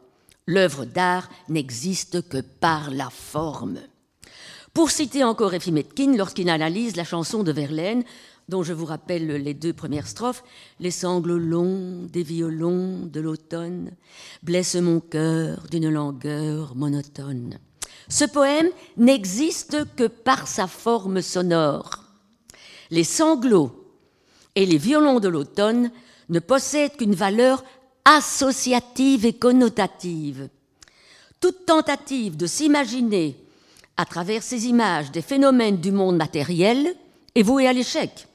[0.47, 3.79] L'œuvre d'art n'existe que par la forme.
[4.73, 8.03] Pour citer encore Effie Metkin, lorsqu'il analyse la chanson de Verlaine,
[8.49, 10.43] dont je vous rappelle les deux premières strophes,
[10.79, 13.91] Les sanglots longs des violons de l'automne
[14.43, 17.59] blessent mon cœur d'une langueur monotone.
[18.09, 22.03] Ce poème n'existe que par sa forme sonore.
[22.89, 23.71] Les sanglots
[24.55, 25.91] et les violons de l'automne
[26.29, 27.63] ne possèdent qu'une valeur
[28.03, 30.49] associative et connotative.
[31.39, 33.37] Toute tentative de s'imaginer
[33.95, 36.95] à travers ces images des phénomènes du monde matériel
[37.35, 38.28] est vouée à l'échec.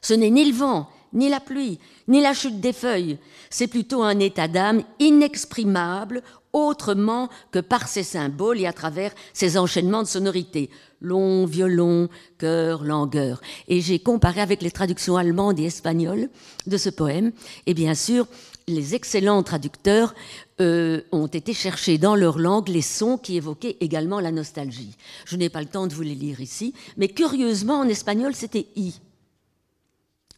[0.00, 3.18] Ce n'est ni le vent, ni la pluie, ni la chute des feuilles,
[3.50, 9.58] c'est plutôt un état d'âme inexprimable autrement que par ces symboles et à travers ces
[9.58, 10.70] enchaînements de sonorités.
[11.00, 12.08] Long, violon,
[12.38, 13.40] cœur, langueur.
[13.68, 16.28] Et j'ai comparé avec les traductions allemandes et espagnoles
[16.66, 17.32] de ce poème.
[17.66, 18.26] Et bien sûr,
[18.66, 20.14] les excellents traducteurs
[20.60, 24.96] euh, ont été chercher dans leur langue les sons qui évoquaient également la nostalgie.
[25.24, 28.66] Je n'ai pas le temps de vous les lire ici, mais curieusement, en espagnol, c'était
[28.74, 28.94] i.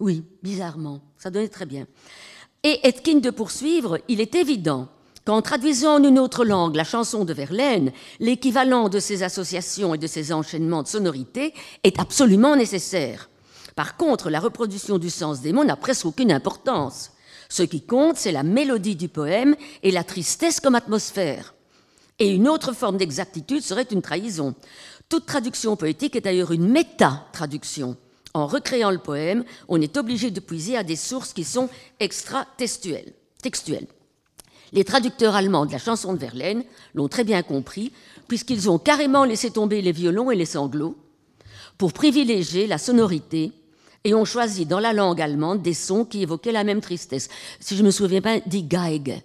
[0.01, 1.87] Oui, bizarrement, ça donnait très bien.
[2.63, 4.89] Et Etkin de poursuivre, il est évident
[5.27, 9.99] qu'en traduisant en une autre langue la chanson de Verlaine, l'équivalent de ces associations et
[9.99, 11.53] de ces enchaînements de sonorités
[11.85, 13.29] est absolument nécessaire.
[13.77, 17.13] Par contre, la reproduction du sens des mots n'a presque aucune importance.
[17.51, 21.55] Ce qui compte, c'est la mélodie du poème et la tristesse comme atmosphère.
[22.19, 24.55] Et une autre forme d'exactitude serait une trahison.
[25.09, 27.97] Toute traduction poétique est d'ailleurs une méta-traduction.
[28.33, 33.13] En recréant le poème, on est obligé de puiser à des sources qui sont extra-textuelles.
[34.73, 36.63] Les traducteurs allemands de la chanson de Verlaine
[36.95, 37.93] l'ont très bien compris,
[38.29, 40.97] puisqu'ils ont carrément laissé tomber les violons et les sanglots
[41.77, 43.53] pour privilégier la sonorité
[44.05, 47.29] et ont choisi dans la langue allemande des sons qui évoquaient la même tristesse.
[47.59, 49.23] Si je me souviens bien, die Geige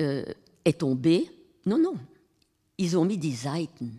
[0.00, 0.24] euh,
[0.64, 1.30] est tombé.
[1.66, 1.94] Non, non.
[2.78, 3.92] Ils ont mis die Saiten.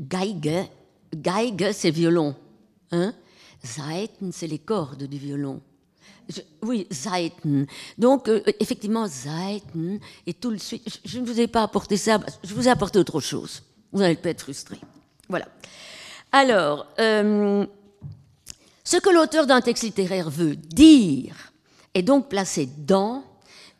[0.00, 0.68] Geige,
[1.14, 2.34] Geige c'est violon.
[2.92, 3.14] Hein?
[3.62, 5.60] C'est les cordes du violon.
[6.62, 7.66] oui, Saiten.
[7.98, 11.00] Donc, euh, effectivement, Saiten et tout le suite.
[11.04, 13.62] Je, ne vous ai pas apporté ça, je vous ai apporté autre chose.
[13.92, 14.78] Vous n'allez pas être frustré.
[15.28, 15.48] Voilà.
[16.32, 17.66] Alors, euh,
[18.84, 21.52] ce que l'auteur d'un texte littéraire veut dire
[21.94, 23.24] est donc placé dans,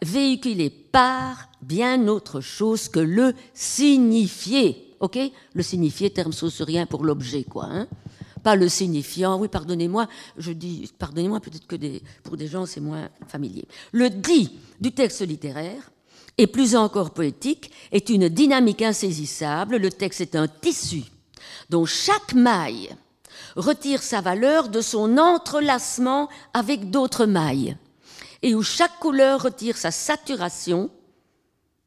[0.03, 4.95] véhiculé par bien autre chose que le signifié.
[5.01, 5.19] Ok?
[5.55, 7.67] Le signifié, terme saucerien pour l'objet, quoi.
[7.67, 7.87] Hein?
[8.43, 9.39] Pas le signifiant.
[9.39, 11.77] Oui, pardonnez-moi, je dis, pardonnez-moi, peut-être que
[12.23, 13.67] pour des gens c'est moins familier.
[13.93, 15.91] Le dit du texte littéraire,
[16.39, 19.77] et plus encore poétique, est une dynamique insaisissable.
[19.77, 21.03] Le texte est un tissu
[21.69, 22.91] dont chaque maille
[23.57, 27.77] retire sa valeur de son entrelacement avec d'autres mailles,
[28.43, 30.91] et où chaque couleur retire sa saturation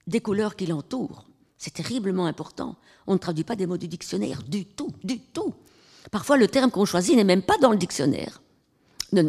[0.06, 1.26] des couleurs qui l'entourent.
[1.58, 2.76] C'est terriblement important.
[3.08, 5.54] On ne traduit pas des mots du dictionnaire du tout, du tout.
[6.14, 8.40] Parfois, le terme qu'on choisit n'est même pas dans le dictionnaire.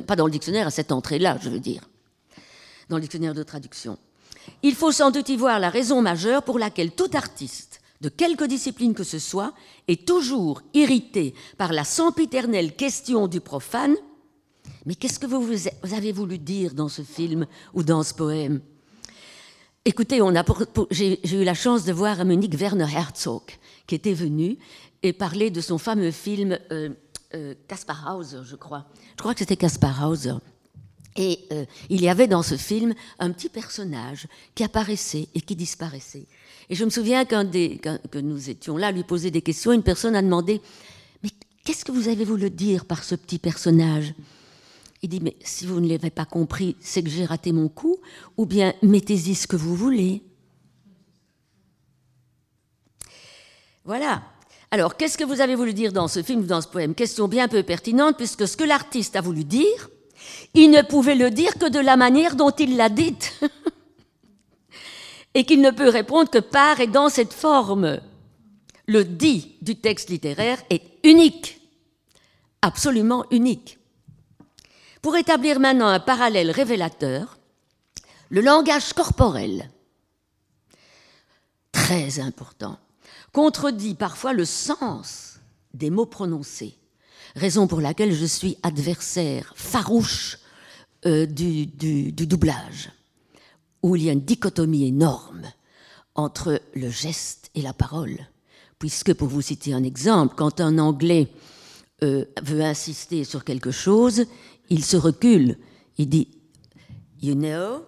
[0.06, 1.88] Pas dans le dictionnaire à cette entrée-là, je veux dire.
[2.90, 3.96] Dans le dictionnaire de traduction.
[4.62, 8.44] Il faut sans doute y voir la raison majeure pour laquelle tout artiste, de quelque
[8.44, 9.54] discipline que ce soit,
[9.88, 13.96] est toujours irrité par la sempiternelle question du profane.
[14.84, 18.60] Mais qu'est-ce que vous avez voulu dire dans ce film ou dans ce poème?
[19.86, 20.20] Écoutez,
[20.90, 23.42] j'ai eu la chance de voir à Munich Werner Herzog,
[23.86, 24.58] qui était venu
[25.04, 26.88] et parler de son fameux film euh,
[27.34, 28.86] euh, Kaspar Hauser, je crois.
[29.16, 30.34] Je crois que c'était Kaspar Hauser.
[31.14, 35.54] Et euh, il y avait dans ce film un petit personnage qui apparaissait et qui
[35.54, 36.26] disparaissait.
[36.70, 39.72] Et je me souviens qu'un des, que nous étions là à lui poser des questions,
[39.72, 40.62] une personne a demandé
[41.22, 41.28] Mais
[41.64, 44.14] qu'est-ce que vous avez voulu dire par ce petit personnage?
[45.02, 47.98] Il dit Mais si vous ne l'avez pas compris, c'est que j'ai raté mon coup,
[48.38, 50.22] ou bien mettez-y ce que vous voulez.
[53.84, 54.22] Voilà.
[54.74, 56.96] Alors, qu'est-ce que vous avez voulu dire dans ce film ou dans ce poème?
[56.96, 59.88] Question bien peu pertinente, puisque ce que l'artiste a voulu dire,
[60.52, 63.40] il ne pouvait le dire que de la manière dont il l'a dite.
[65.34, 68.00] et qu'il ne peut répondre que par et dans cette forme.
[68.86, 71.60] Le dit du texte littéraire est unique,
[72.60, 73.78] absolument unique.
[75.02, 77.38] Pour établir maintenant un parallèle révélateur,
[78.28, 79.70] le langage corporel,
[81.70, 82.76] très important,
[83.34, 85.40] contredit parfois le sens
[85.74, 86.78] des mots prononcés,
[87.34, 90.38] raison pour laquelle je suis adversaire farouche
[91.04, 92.92] euh, du, du, doublage,
[93.82, 95.42] où il y a une dichotomie énorme
[96.14, 98.16] entre le geste et la parole.
[98.78, 101.28] Puisque, pour vous citer un exemple, quand un Anglais
[102.04, 104.26] euh, veut insister sur quelque chose,
[104.70, 105.58] il se recule.
[105.98, 106.28] Il dit
[107.20, 107.84] You know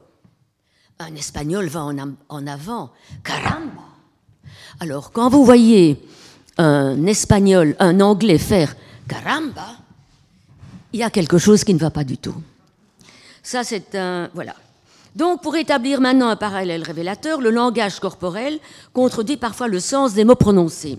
[0.98, 2.92] Un Espagnol va en, en avant.
[3.22, 3.95] Caramba
[4.78, 6.02] Alors, quand vous voyez
[6.58, 8.76] un Espagnol, un Anglais faire
[9.08, 9.68] Caramba,
[10.92, 12.34] il y a quelque chose qui ne va pas du tout.
[13.42, 14.28] Ça, c'est un.
[14.34, 14.54] Voilà.
[15.14, 18.58] Donc, pour établir maintenant un parallèle révélateur, le langage corporel
[18.92, 20.98] contredit parfois le sens des mots prononcés.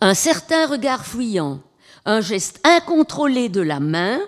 [0.00, 1.60] Un certain regard fuyant,
[2.06, 4.20] un geste incontrôlé de la main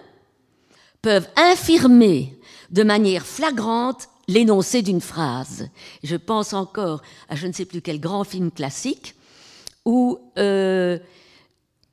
[1.00, 2.38] peuvent infirmer
[2.70, 5.68] de manière flagrante l'énoncé d'une phrase.
[6.02, 9.14] Je pense encore à je ne sais plus quel grand film classique
[9.84, 10.98] où euh,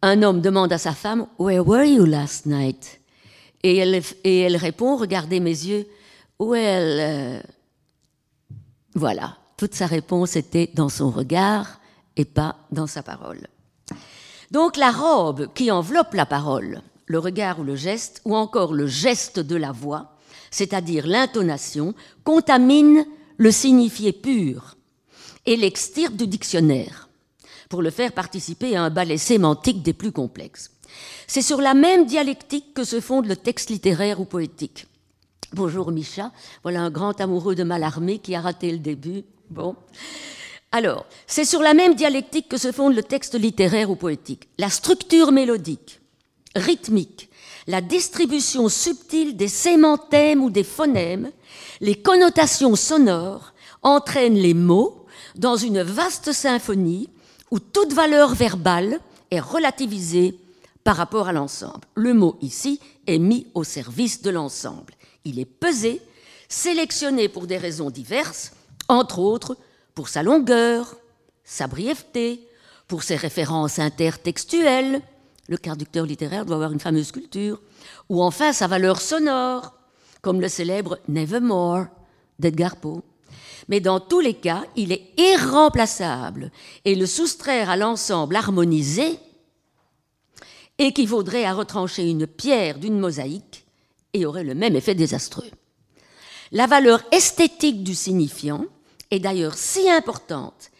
[0.02, 3.00] un homme demande à sa femme Where were you last night?
[3.64, 5.88] Et elle, répond, regardez mes yeux,
[6.38, 7.42] well, euh,
[8.94, 11.80] voilà, toute sa réponse était dans son regard
[12.18, 13.48] et pas dans sa parole.
[14.52, 18.86] Donc la robe qui enveloppe la parole, le regard ou le geste, ou encore le
[18.86, 20.13] geste de la voix,
[20.54, 23.06] c'est-à-dire l'intonation, contamine
[23.38, 24.78] le signifié pur
[25.48, 27.10] et l'extirpe du dictionnaire
[27.70, 30.70] pour le faire participer à un ballet sémantique des plus complexes.
[31.26, 34.86] C'est sur la même dialectique que se fonde le texte littéraire ou poétique.
[35.54, 39.24] Bonjour Micha, voilà un grand amoureux de Mallarmé qui a raté le début.
[39.50, 39.76] Bon.
[40.72, 44.50] Alors, c'est sur la même dialectique que se fonde le texte littéraire ou poétique.
[44.60, 46.00] La structure mélodique,
[46.56, 47.32] rythmique,
[47.68, 51.32] la distribution subtile des sémanthèmes ou des phonèmes,
[51.82, 57.10] les connotations sonores entraînent les mots dans une vaste symphonie
[57.52, 59.00] où toute valeur verbale
[59.32, 60.38] est relativisée
[60.84, 61.88] par rapport à l'ensemble.
[61.96, 64.94] Le mot ici est mis au service de l'ensemble.
[65.26, 66.02] Il est pesé,
[66.50, 68.52] sélectionné pour des raisons diverses,
[68.90, 69.58] entre autres
[69.96, 70.96] pour sa longueur,
[71.44, 72.48] sa brièveté,
[72.88, 75.02] pour ses références intertextuelles,
[75.48, 77.62] le traducteur littéraire doit avoir une fameuse culture,
[78.10, 79.74] ou enfin sa valeur sonore,
[80.22, 81.86] comme le célèbre Nevermore
[82.40, 83.04] d'Edgar Poe.
[83.68, 86.52] Mais dans tous les cas, il est irremplaçable
[86.86, 89.20] et le soustraire à l'ensemble harmonisé
[90.78, 93.66] équivaudrait à retrancher une pierre d'une mosaïque
[94.14, 95.50] et aurait le même effet désastreux.
[96.52, 98.66] La valeur esthétique du signifiant
[99.12, 100.72] est d'ailleurs si importante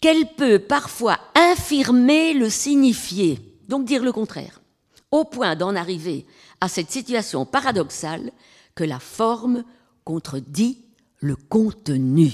[0.00, 3.38] qu'elle peut parfois infirmer le signifié,
[3.70, 4.60] donc dire le contraire,
[5.12, 6.26] au point d'en arriver
[6.60, 8.32] à cette situation paradoxale
[8.74, 9.64] que la forme
[10.04, 10.84] contredit
[11.20, 12.32] le contenu.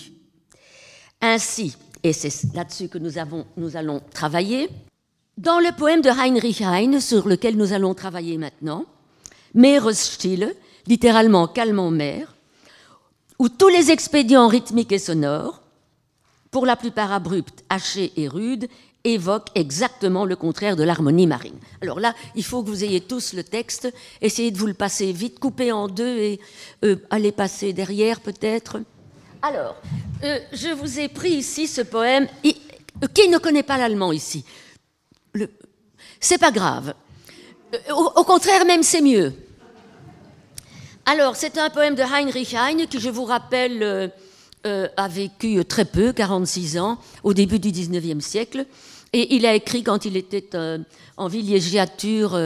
[1.21, 4.71] Ainsi, et c'est là-dessus que nous, avons, nous allons travailler,
[5.37, 8.87] dans le poème de Heinrich Heine, sur lequel nous allons travailler maintenant,
[9.53, 10.55] Meeresstille,
[10.87, 12.35] littéralement calme en mer,
[13.39, 15.61] où tous les expédients rythmiques et sonores,
[16.51, 18.69] pour la plupart abrupts, hachés et rudes,
[19.15, 21.59] évoquent exactement le contraire de l'harmonie marine.
[21.83, 25.13] Alors là, il faut que vous ayez tous le texte, essayez de vous le passer
[25.13, 26.41] vite, couper en deux et
[26.85, 28.79] euh, allez passer derrière peut-être.
[29.43, 29.77] Alors,
[30.25, 32.27] euh, je vous ai pris ici ce poème.
[33.15, 34.45] Qui ne connaît pas l'allemand ici?
[36.21, 36.95] C'est pas grave.
[37.75, 39.33] Euh, au, contraire, même c'est mieux.
[41.05, 44.09] Alors, c'est un poème de Heinrich Heine qui, je vous rappelle, euh,
[44.67, 48.67] euh, a vécu très peu, 46 ans, au début du 19e siècle.
[49.13, 50.49] Et il a écrit quand il était
[51.17, 52.39] en villégiature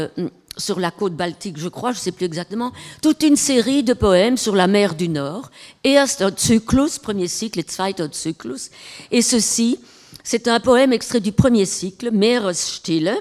[0.57, 3.95] sur la côte baltique, je crois, je ne sais plus exactement, toute une série de
[3.95, 5.51] poèmes sur la mer du Nord.
[5.85, 5.97] Et
[6.37, 7.67] Zyklus, premier cycle, et
[8.13, 8.71] Zyklus.
[9.11, 9.79] Et ceci,
[10.23, 13.17] c'est un poème extrait du premier cycle, Meeresstille,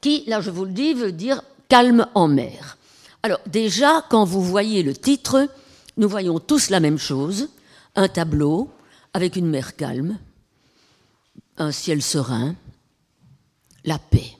[0.00, 2.78] qui, là je vous le dis, veut dire calme en mer.
[3.22, 5.48] Alors déjà, quand vous voyez le titre,
[5.96, 7.48] nous voyons tous la même chose,
[7.94, 8.70] un tableau
[9.12, 10.18] avec une mer calme,
[11.62, 12.54] un ciel serein,
[13.84, 14.36] la paix.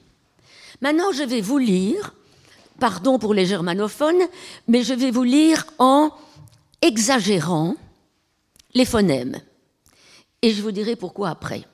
[0.80, 2.14] Maintenant, je vais vous lire,
[2.78, 4.22] pardon pour les germanophones,
[4.68, 6.10] mais je vais vous lire en
[6.80, 7.76] exagérant
[8.74, 9.40] les phonèmes.
[10.42, 11.64] Et je vous dirai pourquoi après.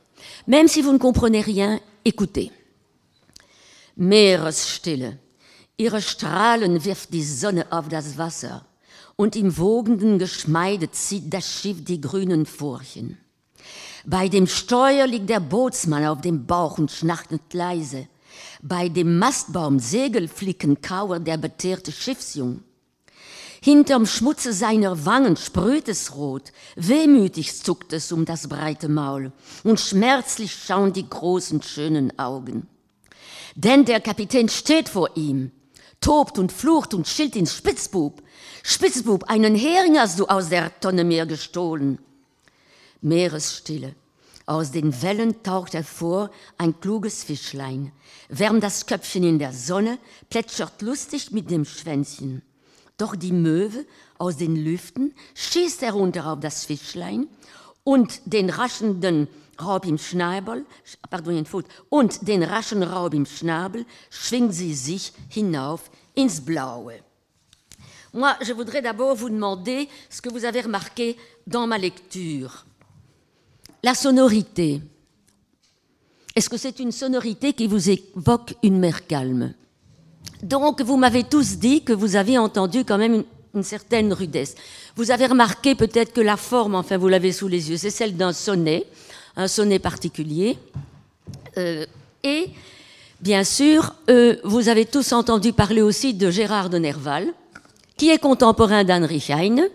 [0.46, 2.52] Même si vous ne comprenez rien, écoutez.
[3.96, 5.16] Meeresstille.
[5.78, 8.66] Ihre Strahlen wirft die Sonne auf das Wasser
[9.16, 13.16] und im wogenden Geschmeide zieht das Schiff die grünen Furchen.
[14.10, 18.08] Bei dem Steuer liegt der Bootsmann auf dem Bauch und schnachtet leise.
[18.62, 22.62] Bei dem Mastbaum Segelflicken kauert der beteerte Schiffsjung.
[23.62, 29.30] Hinterm Schmutze seiner Wangen sprüht es rot, wehmütig zuckt es um das breite Maul
[29.62, 32.66] und schmerzlich schauen die großen schönen Augen.
[33.56, 35.50] Denn der Kapitän steht vor ihm,
[36.00, 38.22] tobt und flucht und schilt ihn Spitzbub.
[38.62, 41.98] Spitzbub, einen Hering hast du aus der Tonne mir gestohlen.
[43.00, 43.94] Meeresstille.
[44.46, 47.92] Aus den Wellen taucht hervor ein kluges Fischlein,
[48.30, 49.98] wärmt das Köpfchen in der Sonne,
[50.30, 52.42] plätschert lustig mit dem Schwänzchen.
[52.96, 53.84] Doch die Möwe
[54.16, 57.28] aus den Lüften schießt herunter auf das Fischlein
[57.84, 59.28] und den raschenden
[59.60, 60.64] Raub im Schnabel,
[61.10, 67.00] pardon, den Fuß, und den raschen Raub im Schnabel schwingt sie sich hinauf ins Blaue.
[68.12, 72.64] Moi, je voudrais d'abord vous demander ce que vous avez remarqué dans ma lecture.
[73.82, 74.80] La sonorité.
[76.34, 79.54] Est-ce que c'est une sonorité qui vous évoque une mer calme?
[80.42, 83.24] Donc, vous m'avez tous dit que vous avez entendu quand même
[83.54, 84.54] une, certaine rudesse.
[84.94, 88.16] Vous avez remarqué peut-être que la forme, enfin, vous l'avez sous les yeux, c'est celle
[88.16, 88.84] d'un sonnet,
[89.36, 90.58] un sonnet particulier.
[91.56, 91.84] Euh,
[92.22, 92.50] et,
[93.20, 97.32] bien sûr, euh, vous avez tous entendu parler aussi de Gérard de Nerval,
[97.96, 99.68] qui est contemporain d'Heinrich Heine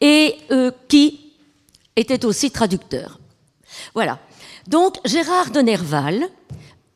[0.00, 1.20] et euh, qui
[1.94, 3.19] était aussi traducteur.
[3.94, 4.18] Voilà.
[4.66, 6.28] Donc, Gérard de Nerval,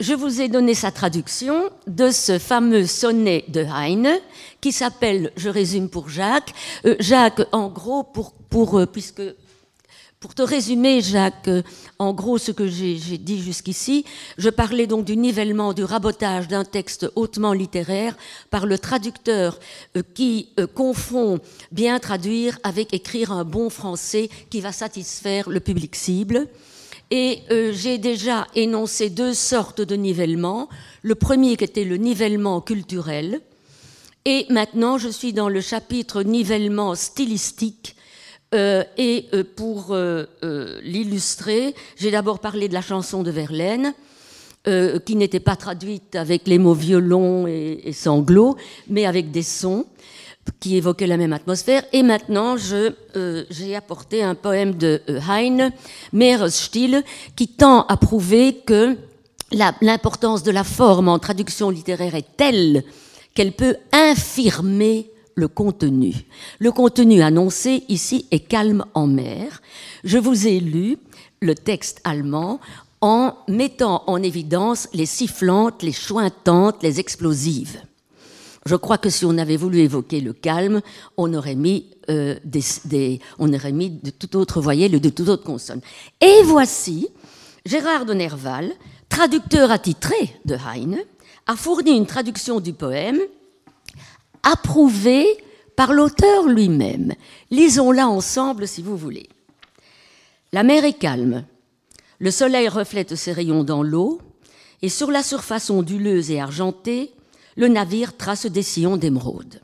[0.01, 4.11] je vous ai donné sa traduction de ce fameux sonnet de Heine
[4.61, 6.53] qui s'appelle, je résume pour Jacques,
[6.85, 9.23] euh, Jacques, en gros, pour, pour euh, puisque
[10.19, 11.63] pour te résumer, Jacques, euh,
[11.99, 14.05] en gros, ce que j'ai dit jusqu'ici,
[14.37, 18.17] je parlais donc du nivellement, du rabotage d'un texte hautement littéraire
[18.51, 19.61] par le traducteur
[20.15, 21.39] qui confond
[21.73, 26.49] bien traduire avec écrire un bon français qui va satisfaire le public cible.
[27.11, 30.69] Et euh, j'ai déjà énoncé deux sortes de nivellement.
[31.03, 33.41] Le premier qui était le nivellement culturel.
[34.25, 37.97] Et maintenant, je suis dans le chapitre nivellement stylistique.
[38.55, 39.97] Euh, et euh, pour
[40.83, 43.95] l'illustrer, j'ai d'abord parlé de la chanson de Verlaine,
[45.05, 48.57] qui n'était pas traduite avec les mots violon et, et sanglots,
[48.89, 49.85] mais avec des sons
[50.61, 51.83] qui évoquaient la même atmosphère.
[51.93, 55.73] Et maintenant, j'ai apporté un poème de Heine,
[56.13, 57.03] Meeresstill,
[57.37, 58.97] qui tend à prouver que
[59.81, 62.85] l'importance de la forme en traduction littéraire est telle
[63.35, 66.15] qu'elle peut infirmer le contenu.
[66.59, 69.61] Le contenu annoncé ici est calme en mer.
[70.05, 70.99] Je vous ai lu
[71.41, 72.61] le texte allemand
[73.01, 77.83] en mettant en évidence les sifflantes, les chointantes, les explosives.
[78.67, 80.81] Je crois que si on avait voulu évoquer le calme,
[81.17, 85.45] on aurait mis, euh, des, on aurait mis de tout autre voyelle, de toute autre
[85.45, 85.83] consonne.
[86.21, 87.09] Et voici,
[87.67, 88.73] Gérard de Nerval,
[89.09, 90.99] traducteur attitré de Heine,
[91.47, 93.21] a fourni une traduction du poème
[94.43, 95.27] approuvé
[95.77, 97.13] par l'auteur lui-même.
[97.51, 99.29] Lisons-la ensemble si vous voulez.
[100.53, 101.45] La mer est calme.
[102.19, 104.21] Le soleil reflète ses rayons dans l'eau,
[104.83, 107.14] et sur la surface onduleuse et argentée,
[107.57, 109.61] le navire trace des sillons d'émeraude.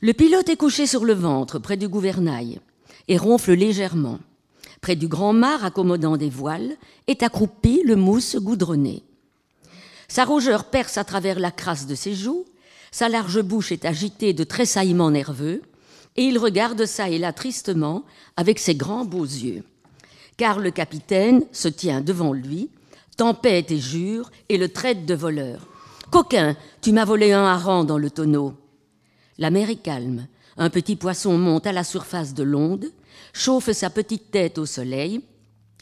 [0.00, 2.60] Le pilote est couché sur le ventre, près du gouvernail,
[3.08, 4.18] et ronfle légèrement.
[4.80, 9.02] Près du grand mât accommodant des voiles, est accroupi le mousse goudronné.
[10.08, 12.44] Sa rougeur perce à travers la crasse de ses joues,
[12.90, 15.62] sa large bouche est agitée de tressaillements nerveux,
[16.16, 18.04] et il regarde ça et là tristement
[18.36, 19.64] avec ses grands beaux yeux.
[20.36, 22.68] Car le capitaine se tient devant lui,
[23.16, 25.66] tempête et jure, et le traite de voleur.
[26.14, 28.54] Coquin, tu m'as volé un hareng dans le tonneau.
[29.36, 30.28] La mer est calme.
[30.56, 32.92] Un petit poisson monte à la surface de l'onde,
[33.32, 35.22] chauffe sa petite tête au soleil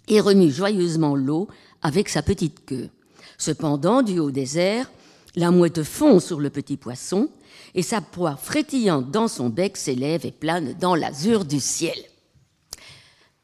[0.08, 1.48] et remue joyeusement l'eau
[1.82, 2.88] avec sa petite queue.
[3.36, 4.90] Cependant, du haut des airs,
[5.36, 7.28] la mouette fond sur le petit poisson
[7.74, 11.98] et sa proie frétillante dans son bec s'élève et plane dans l'azur du ciel.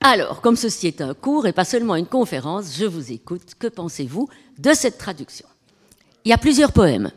[0.00, 3.56] Alors, comme ceci est un cours et pas seulement une conférence, je vous écoute.
[3.58, 5.44] Que pensez-vous de cette traduction?
[6.24, 7.10] Il y a plusieurs poèmes.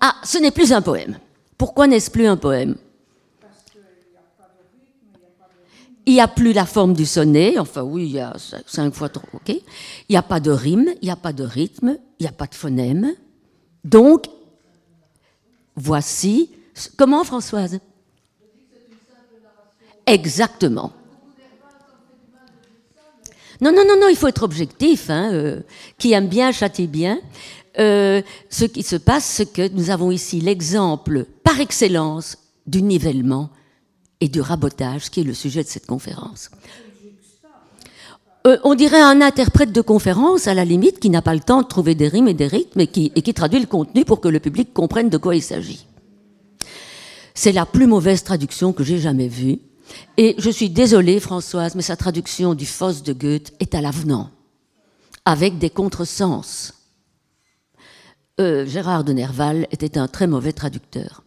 [0.00, 1.18] Ah, ce n'est plus un poème.
[1.56, 2.76] Pourquoi n'est-ce plus un poème?
[6.06, 8.34] Il n'y a plus la forme du sonnet, enfin oui, il y a
[8.66, 9.48] cinq fois trop, ok.
[9.48, 9.62] Il
[10.10, 12.46] n'y a pas de rime, il n'y a pas de rythme, il n'y a pas
[12.46, 13.14] de phonème.
[13.84, 14.26] Donc,
[15.76, 16.50] voici.
[16.98, 17.78] Comment, Françoise?
[20.06, 20.92] Exactement.
[23.64, 25.08] Non, non, non, non, il faut être objectif.
[25.08, 25.60] Hein, euh,
[25.96, 27.18] qui aime bien châtie bien.
[27.78, 32.36] Euh, ce qui se passe, c'est que nous avons ici l'exemple par excellence
[32.66, 33.48] du nivellement
[34.20, 36.50] et du rabotage, qui est le sujet de cette conférence.
[38.46, 41.62] Euh, on dirait un interprète de conférence, à la limite, qui n'a pas le temps
[41.62, 44.20] de trouver des rimes et des rythmes et qui, et qui traduit le contenu pour
[44.20, 45.86] que le public comprenne de quoi il s'agit.
[47.32, 49.58] C'est la plus mauvaise traduction que j'ai jamais vue.
[50.16, 54.30] Et je suis désolée, Françoise, mais sa traduction du Fosse de Goethe est à l'avenant,
[55.24, 56.74] avec des contresens.
[58.40, 61.22] Euh, Gérard de Nerval était un très mauvais traducteur.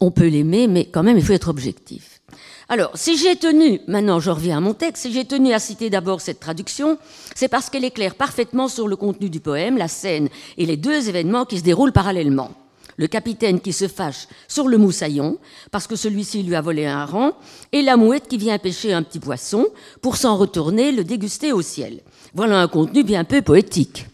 [0.00, 2.20] On peut l'aimer, mais quand même, il faut être objectif.
[2.68, 5.88] Alors, si j'ai tenu, maintenant je reviens à mon texte, si j'ai tenu à citer
[5.88, 6.98] d'abord cette traduction,
[7.34, 10.28] c'est parce qu'elle éclaire parfaitement sur le contenu du poème, la scène
[10.58, 12.50] et les deux événements qui se déroulent parallèlement.
[12.96, 15.38] Le capitaine qui se fâche sur le moussaillon
[15.70, 17.32] parce que celui-ci lui a volé un rang,
[17.72, 19.66] et la mouette qui vient pêcher un petit poisson
[20.00, 22.00] pour s'en retourner le déguster au ciel.
[22.34, 24.06] Voilà un contenu bien peu poétique.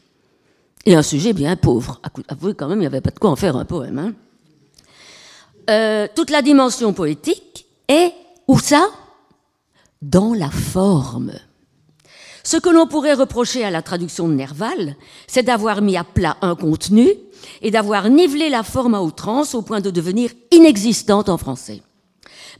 [0.84, 2.00] Et un sujet bien pauvre.
[2.28, 3.98] Avouez quand même, il n'y avait pas de quoi en faire un poème.
[3.98, 4.14] Hein.
[5.70, 8.12] Euh, toute la dimension poétique est,
[8.48, 8.88] où ça?
[10.00, 11.32] Dans la forme.
[12.44, 16.36] Ce que l'on pourrait reprocher à la traduction de Nerval, c'est d'avoir mis à plat
[16.42, 17.08] un contenu
[17.60, 21.82] et d'avoir nivelé la forme à outrance au point de devenir inexistante en français.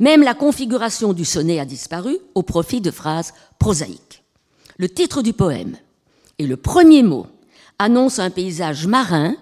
[0.00, 4.22] Même la configuration du sonnet a disparu au profit de phrases prosaïques.
[4.78, 5.76] Le titre du poème
[6.38, 7.26] et le premier mot
[7.78, 9.34] annonce un paysage marin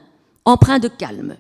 [0.45, 1.37] empreint de calme.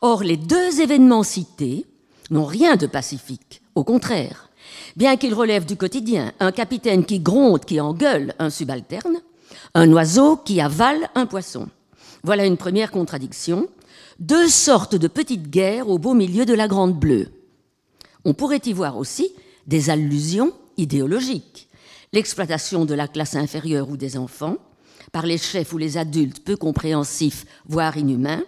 [0.00, 1.86] Or, les deux événements cités
[2.30, 4.50] n'ont rien de pacifique, au contraire.
[4.96, 9.20] Bien qu'ils relèvent du quotidien, un capitaine qui gronde, qui engueule un subalterne,
[9.74, 11.68] un oiseau qui avale un poisson.
[12.22, 13.68] Voilà une première contradiction.
[14.18, 17.28] Deux sortes de petites guerres au beau milieu de la Grande Bleue.
[18.24, 19.30] On pourrait y voir aussi
[19.66, 21.68] des allusions idéologiques.
[22.12, 24.56] L'exploitation de la classe inférieure ou des enfants,
[25.12, 28.44] par les chefs ou les adultes peu compréhensifs, voire inhumains.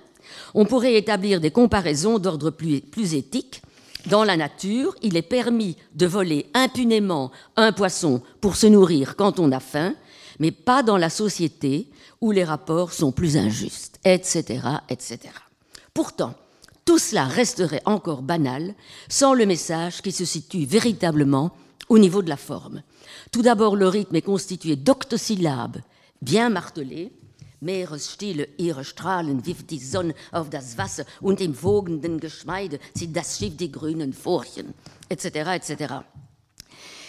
[0.54, 3.62] On pourrait établir des comparaisons d'ordre plus, plus éthique.
[4.06, 9.40] Dans la nature, il est permis de voler impunément un poisson pour se nourrir quand
[9.40, 9.94] on a faim,
[10.38, 11.88] mais pas dans la société
[12.20, 15.18] où les rapports sont plus injustes, etc., etc.
[15.92, 16.34] Pourtant,
[16.84, 18.74] tout cela resterait encore banal
[19.08, 21.50] sans le message qui se situe véritablement
[21.88, 22.82] au niveau de la forme.
[23.32, 25.78] Tout d'abord, le rythme est constitué d'octosyllabes
[26.22, 27.12] bien martelé.
[27.60, 33.38] Meeresstille, ihre Strahlen wirft die Sonne auf das Wasser und im wogenden Geschmeide zieht das
[33.38, 34.74] Schiff die grünen Furchen,
[35.08, 35.94] etc., etc.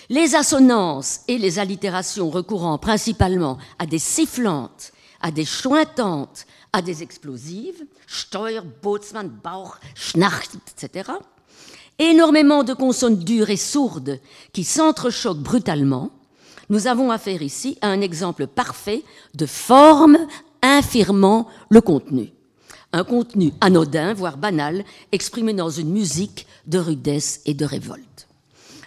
[0.10, 7.04] Les assonances et les allitérations recourant principalement à des sifflantes, à des chointantes, à des
[7.04, 11.12] explosives, Steuer, Bootsmann, Bauch, Schnacht, etc.
[12.00, 14.20] Énormément de consonnes dures et sourdes
[14.54, 16.12] qui s'entrechoquent brutalement,
[16.70, 19.04] nous avons affaire ici à un exemple parfait
[19.36, 20.18] de forme
[20.62, 22.32] infirmant le contenu.
[22.94, 28.28] Un contenu anodin, voire banal, exprimé dans une musique de rudesse et de révolte.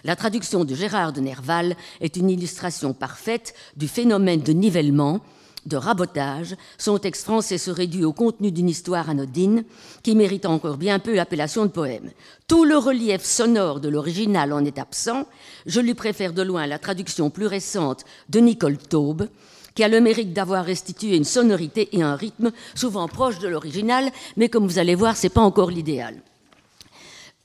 [0.03, 5.21] La traduction de Gérard de Nerval est une illustration parfaite du phénomène de nivellement
[5.65, 9.63] de rabotage, son texte français se réduit au contenu d'une histoire anodine
[10.03, 12.11] qui mérite encore bien peu l'appellation de poème.
[12.47, 15.25] Tout le relief sonore de l'original en est absent.
[15.65, 19.27] Je lui préfère de loin la traduction plus récente de Nicole Taube,
[19.75, 24.11] qui a le mérite d'avoir restitué une sonorité et un rythme souvent proches de l'original,
[24.37, 26.15] mais comme vous allez voir, ce n'est pas encore l'idéal.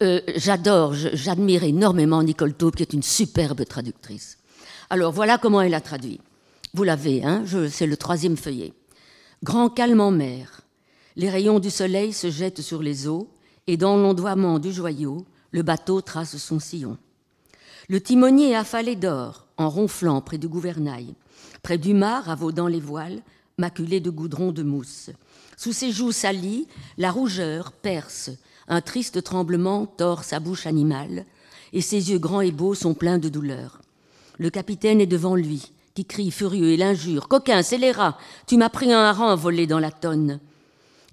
[0.02, 4.36] Euh, j'adore, j'admire énormément Nicole Taube, qui est une superbe traductrice.
[4.90, 6.20] Alors voilà comment elle a traduit.
[6.77, 8.74] Vous l'avez, hein c'est le troisième feuillet.
[9.43, 10.61] Grand calme en mer.
[11.16, 13.31] Les rayons du soleil se jettent sur les eaux,
[13.66, 16.99] et dans l'ondoiement du joyau, le bateau trace son sillon.
[17.89, 21.14] Le timonier est affalé d'or, en ronflant près du gouvernail,
[21.62, 23.22] près du mât, ravaudant les voiles,
[23.57, 25.09] maculé de goudron de mousse.
[25.57, 26.68] Sous ses joues salies,
[26.99, 28.29] la rougeur perce,
[28.68, 31.24] un triste tremblement tord sa bouche animale,
[31.72, 33.81] et ses yeux grands et beaux sont pleins de douleur.
[34.37, 37.26] Le capitaine est devant lui, qui crie furieux et l'injure.
[37.26, 40.40] Coquin, scélérat, tu m'as pris un hareng volé dans la tonne.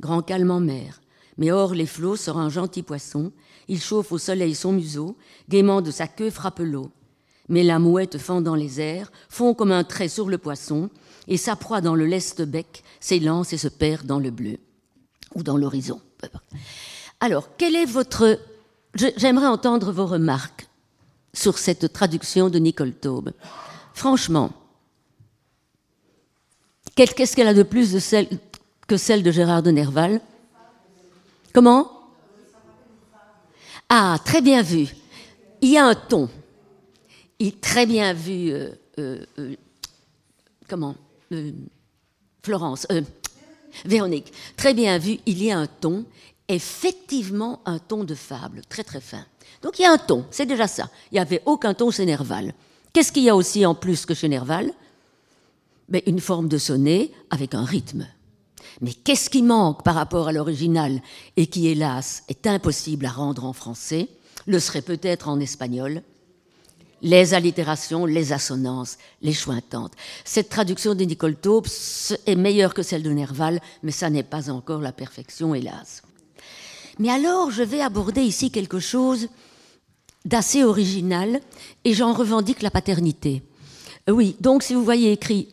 [0.01, 0.99] Grand calme en mer.
[1.37, 3.31] Mais hors les flots sort un gentil poisson.
[3.69, 5.15] Il chauffe au soleil son museau,
[5.47, 6.91] gaiement de sa queue frappe l'eau.
[7.47, 10.89] Mais la mouette fend dans les airs, fond comme un trait sur le poisson,
[11.29, 14.57] et sa proie dans le leste bec s'élance et se perd dans le bleu,
[15.33, 16.01] ou dans l'horizon.
[17.21, 18.37] Alors, quel est votre...
[18.95, 20.67] J'aimerais entendre vos remarques
[21.33, 23.31] sur cette traduction de Nicole Taube.
[23.93, 24.51] Franchement,
[26.95, 27.93] Qu'est-ce qu'elle a de plus
[28.87, 30.21] que celle de Gérard de Nerval?
[31.53, 31.91] Comment?
[33.89, 34.87] Ah, très bien vu.
[35.61, 36.29] Il y a un ton.
[37.39, 38.51] Il très bien vu.
[38.51, 38.69] Euh,
[38.99, 39.55] euh, euh,
[40.67, 40.95] comment
[42.43, 42.87] Florence.
[43.85, 44.31] Véronique.
[44.55, 45.19] Très bien vu.
[45.25, 46.05] Il y a un ton
[46.47, 49.25] effectivement un ton de fable, très très fin.
[49.61, 50.89] Donc il y a un ton, c'est déjà ça.
[51.11, 52.53] Il n'y avait aucun ton chez Nerval.
[52.91, 54.71] Qu'est-ce qu'il y a aussi en plus que chez Nerval?
[55.89, 58.07] Mais Une forme de sonnet avec un rythme.
[58.81, 61.01] Mais qu'est-ce qui manque par rapport à l'original
[61.37, 64.09] et qui, hélas, est impossible à rendre en français,
[64.45, 66.01] le serait peut-être en espagnol?
[67.01, 69.93] Les allitérations, les assonances, les chointantes.
[70.23, 71.67] Cette traduction de Nicole Taubes
[72.25, 76.01] est meilleure que celle de Nerval, mais ça n'est pas encore la perfection, hélas.
[76.99, 79.27] Mais alors, je vais aborder ici quelque chose
[80.25, 81.41] d'assez original,
[81.83, 83.43] et j'en revendique la paternité.
[84.09, 85.52] Euh, oui, donc si vous voyez écrit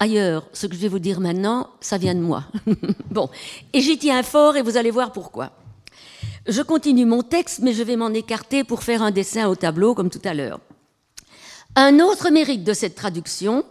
[0.00, 2.44] ailleurs ce que je vais vous dire maintenant, ça vient de moi.
[3.10, 3.30] bon,
[3.72, 5.52] et j'y tiens fort, et vous allez voir pourquoi.
[6.48, 9.94] Je continue mon texte, mais je vais m'en écarter pour faire un dessin au tableau,
[9.94, 10.58] comme tout à l'heure.
[11.76, 13.64] Un autre mérite de cette traduction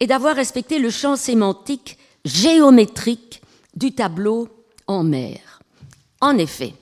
[0.00, 3.42] est d'avoir respecté le champ sémantique géométrique
[3.74, 4.48] du tableau
[4.86, 5.60] en mer.
[6.20, 6.74] En effet,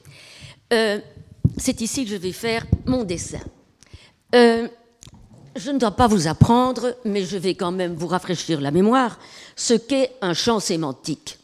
[0.73, 1.01] euh,
[1.57, 3.41] c'est ici que je vais faire mon dessin.
[4.35, 4.69] Euh,
[5.57, 9.19] je ne dois pas vous apprendre, mais je vais quand même vous rafraîchir la mémoire,
[9.57, 11.39] ce qu'est un champ sémantique.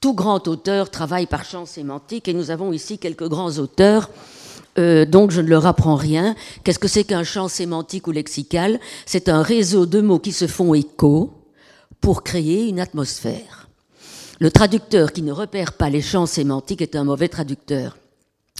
[0.00, 4.10] Tout grand auteur travaille par champ sémantique et nous avons ici quelques grands auteurs
[4.78, 6.34] euh, donc je ne leur apprends rien.
[6.64, 8.80] Qu'est-ce que c'est qu'un champ sémantique ou lexical?
[9.06, 11.32] C'est un réseau de mots qui se font écho
[12.00, 13.68] pour créer une atmosphère.
[14.40, 17.96] Le traducteur qui ne repère pas les champs sémantiques est un mauvais traducteur.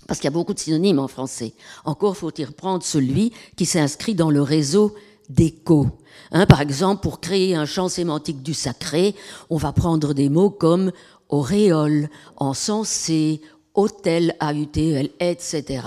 [0.06, 1.54] Parce qu'il y a beaucoup de synonymes en français.
[1.84, 4.94] Encore faut-il prendre celui qui s'inscrit dans le réseau
[5.28, 5.86] d'écho.
[6.32, 9.14] Hein, par exemple, pour créer un champ sémantique du sacré,
[9.50, 10.92] on va prendre des mots comme
[11.28, 13.40] auréole, encensé,
[13.74, 15.82] hôtel, AUTEL, etc.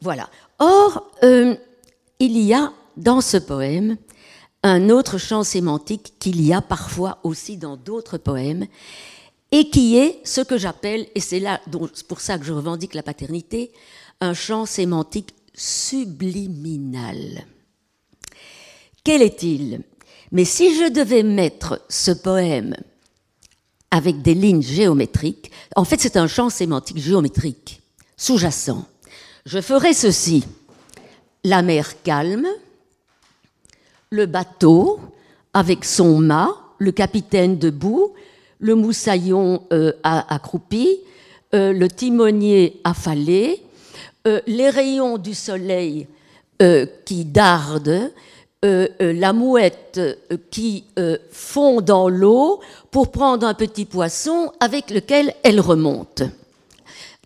[0.00, 0.28] Voilà.
[0.58, 1.54] Or, euh,
[2.18, 3.96] il y a dans ce poème
[4.62, 8.66] un autre champ sémantique qu'il y a parfois aussi dans d'autres poèmes,
[9.52, 11.60] et qui est ce que j'appelle, et c'est là
[12.08, 13.72] pour ça que je revendique la paternité,
[14.20, 17.44] un champ sémantique subliminal.
[19.02, 19.82] Quel est-il?
[20.32, 22.74] Mais si je devais mettre ce poème
[23.90, 25.50] avec des lignes géométriques.
[25.76, 27.82] En fait, c'est un champ sémantique géométrique,
[28.16, 28.86] sous-jacent.
[29.46, 30.44] Je ferai ceci.
[31.42, 32.46] La mer calme,
[34.10, 35.00] le bateau
[35.54, 38.12] avec son mât, le capitaine debout,
[38.60, 40.98] le moussaillon euh, accroupi,
[41.54, 43.62] euh, le timonier affalé,
[44.26, 46.06] euh, les rayons du soleil
[47.06, 48.10] qui dardent,
[48.62, 50.84] euh, euh, la mouette euh, qui
[51.32, 56.24] fond dans l'eau pour prendre un petit poisson avec lequel elle remonte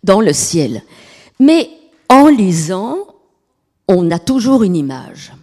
[0.01, 0.81] dans le ciel.
[1.41, 1.69] Mais
[2.07, 2.99] en lisant,
[3.89, 5.33] on a toujours une image.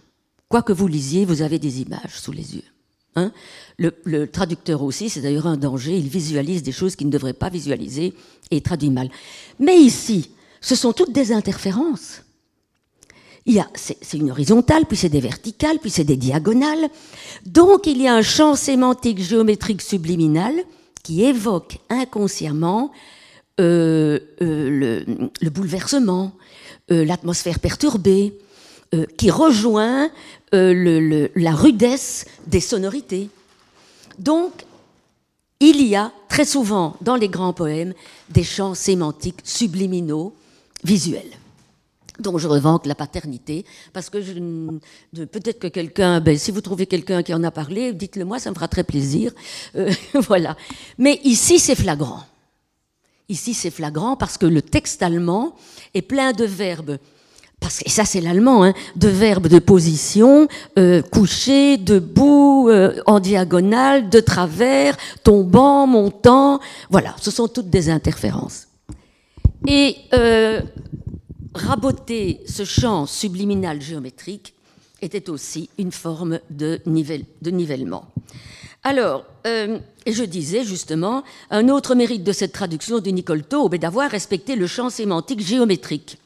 [0.49, 2.72] Quoi que vous lisiez, vous avez des images sous les yeux.
[3.15, 3.31] Hein.
[3.77, 7.33] le, le, traducteur aussi, c'est d'ailleurs un danger, il visualise des choses qu'il ne devrait
[7.33, 8.13] pas visualiser
[8.49, 9.09] et traduit mal.
[9.59, 12.23] Mais ici, ce sont toutes des interférences
[13.75, 16.89] c'est une horizontale, puis c'est des verticales, puis c'est des diagonales.
[17.45, 20.53] Donc il y a un champ sémantique géométrique subliminal
[21.03, 22.91] qui évoque inconsciemment
[23.59, 25.03] euh, euh,
[25.41, 26.33] le, bouleversement,
[26.91, 28.33] euh, l'atmosphère perturbée,
[29.17, 30.09] qui rejoint
[30.51, 33.29] la rudesse des sonorités.
[34.19, 34.51] Donc
[35.59, 37.93] il y a très souvent dans les grands poèmes
[38.29, 40.33] des champs sémantiques subliminaux
[40.83, 41.31] visuels.
[42.19, 44.17] Donc je revendique la paternité, parce que
[45.25, 48.49] peut-être que quelqu'un, ben, si vous trouvez quelqu'un qui en a parlé, dites-le moi, ça
[48.49, 49.31] me fera très plaisir.
[49.75, 50.55] Euh, voilà.
[50.97, 52.23] Mais ici, c'est flagrant.
[53.29, 55.55] Ici, c'est flagrant parce que le texte allemand
[55.93, 56.99] est plein de verbes.
[57.85, 60.47] Et ça, c'est l'allemand, hein, de verbes de position,
[60.77, 66.59] euh, couché, debout, euh, en diagonale, de travers, tombant, montant.
[66.89, 68.67] Voilà, ce sont toutes des interférences.
[69.67, 70.61] Et euh,
[71.55, 74.53] raboter ce champ subliminal géométrique
[75.01, 78.05] était aussi une forme de, nivellement.
[78.83, 83.79] Alors, euh, je disais justement, un autre mérite de cette traduction de Nicole Taube est
[83.79, 86.17] d'avoir respecté le champ sémantique géométrique.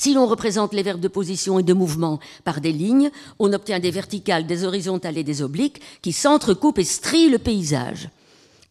[0.00, 3.80] Si l'on représente les verbes de position et de mouvement par des lignes, on obtient
[3.80, 8.08] des verticales, des horizontales et des obliques qui s'entrecoupent et strient le paysage,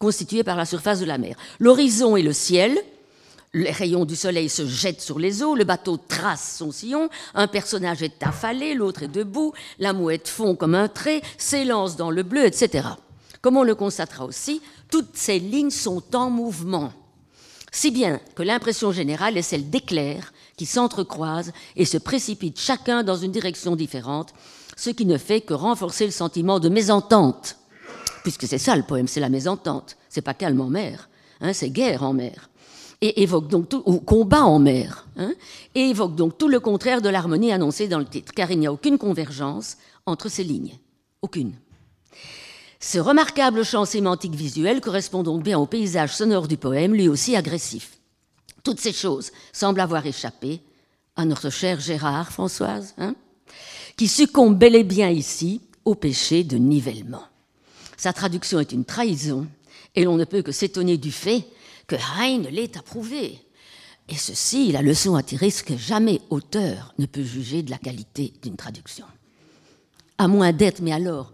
[0.00, 1.36] constitué par la surface de la mer.
[1.60, 2.76] L'horizon et le ciel,
[3.54, 7.46] les rayons du soleil se jettent sur les eaux, le bateau trace son sillon, un
[7.46, 12.24] personnage est affalé, l'autre est debout, la mouette fond comme un trait, s'élance dans le
[12.24, 12.88] bleu, etc.
[13.40, 16.92] Comme on le constatera aussi, toutes ces lignes sont en mouvement,
[17.70, 23.16] si bien que l'impression générale est celle d'éclairs qui s'entrecroisent et se précipitent chacun dans
[23.16, 24.34] une direction différente,
[24.76, 27.56] ce qui ne fait que renforcer le sentiment de mésentente,
[28.24, 31.08] puisque c'est ça le poème, c'est la mésentente, c'est pas calme en mer,
[31.40, 32.50] hein, c'est guerre en mer.
[33.00, 35.32] et évoque donc tout, ou combat en mer, hein,
[35.74, 38.66] et évoque donc tout le contraire de l'harmonie annoncée dans le titre, car il n'y
[38.66, 40.78] a aucune convergence entre ces lignes.
[41.22, 41.54] Aucune.
[42.80, 47.34] Ce remarquable champ sémantique visuel correspond donc bien au paysage sonore du poème, lui aussi
[47.34, 47.99] agressif.
[48.62, 50.60] Toutes ces choses semblent avoir échappé
[51.16, 53.14] à notre cher Gérard, Françoise, hein,
[53.96, 57.24] qui succombe bel et bien ici au péché de nivellement.
[57.96, 59.46] Sa traduction est une trahison,
[59.94, 61.44] et l'on ne peut que s'étonner du fait
[61.86, 63.38] que Heine l'ait approuvé.
[64.08, 67.78] Et ceci, la leçon à tirer, c'est que jamais auteur ne peut juger de la
[67.78, 69.06] qualité d'une traduction.
[70.18, 71.32] À moins d'être, mais alors,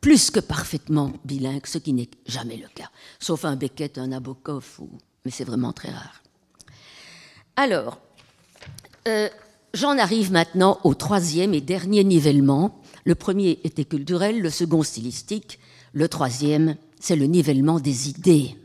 [0.00, 2.90] plus que parfaitement bilingue, ce qui n'est jamais le cas.
[3.18, 4.90] Sauf un Beckett, un Nabokov, ou...
[5.24, 6.22] mais c'est vraiment très rare.
[7.56, 7.98] Alors,
[9.08, 9.28] euh,
[9.74, 12.80] j'en arrive maintenant au troisième et dernier nivellement.
[13.04, 15.58] Le premier était culturel, le second stylistique,
[15.92, 18.56] le troisième, c'est le nivellement des idées.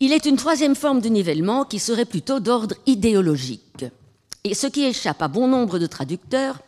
[0.00, 3.84] Il est une troisième forme de nivellement qui serait plutôt d'ordre idéologique.
[4.44, 6.60] Et ce qui échappe à bon nombre de traducteurs,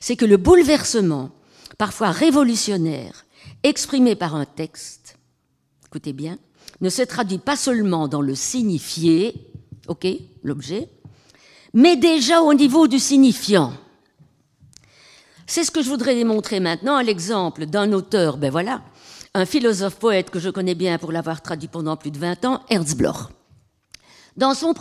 [0.00, 1.30] c'est que le bouleversement,
[1.78, 3.24] parfois révolutionnaire,
[3.62, 5.16] exprimé par un texte,
[5.86, 6.38] écoutez bien,
[6.82, 9.50] ne se traduit pas seulement dans le signifié,
[9.86, 10.06] ok,
[10.42, 10.90] l'objet,
[11.72, 13.72] mais déjà au niveau du signifiant.
[15.46, 18.82] C'est ce que je voudrais démontrer maintenant à l'exemple d'un auteur, ben voilà,
[19.32, 22.62] un philosophe poète que je connais bien pour l'avoir traduit pendant plus de 20 ans,
[22.68, 23.30] Ernst Bloch.
[24.36, 24.74] Dans son,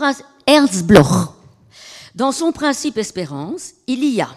[0.47, 1.35] Ernst Bloch.
[2.15, 4.29] Dans son principe espérance, il y a,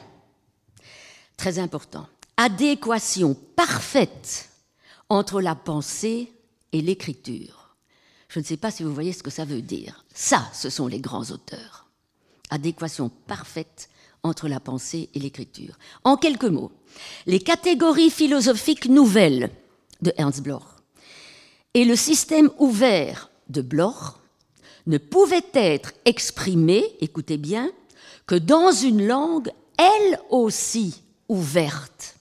[1.36, 2.06] très important,
[2.36, 4.50] adéquation parfaite
[5.08, 6.33] entre la pensée
[6.74, 7.76] et l'écriture.
[8.28, 10.04] Je ne sais pas si vous voyez ce que ça veut dire.
[10.12, 11.86] Ça, ce sont les grands auteurs.
[12.50, 13.88] Adéquation parfaite
[14.24, 15.78] entre la pensée et l'écriture.
[16.02, 16.72] En quelques mots,
[17.26, 19.50] les catégories philosophiques nouvelles
[20.02, 20.64] de Ernst Bloch.
[21.74, 24.16] Et le système ouvert de Bloch
[24.86, 27.70] ne pouvait être exprimé, écoutez bien,
[28.26, 32.16] que dans une langue elle aussi ouverte,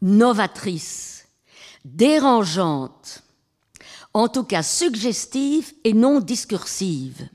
[0.00, 1.26] novatrice,
[1.84, 3.22] dérangeante,
[4.14, 7.28] en tout cas suggestive et non discursive.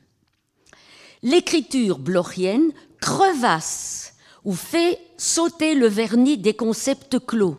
[1.23, 4.13] L'écriture blochienne crevasse
[4.43, 7.57] ou fait sauter le vernis des concepts clos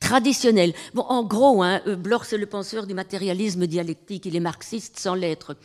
[0.00, 0.74] traditionnel.
[0.94, 4.26] Bon, en gros, hein, euh, Bloch, c'est le penseur du matérialisme dialectique.
[4.26, 5.56] Il est marxiste sans l'être.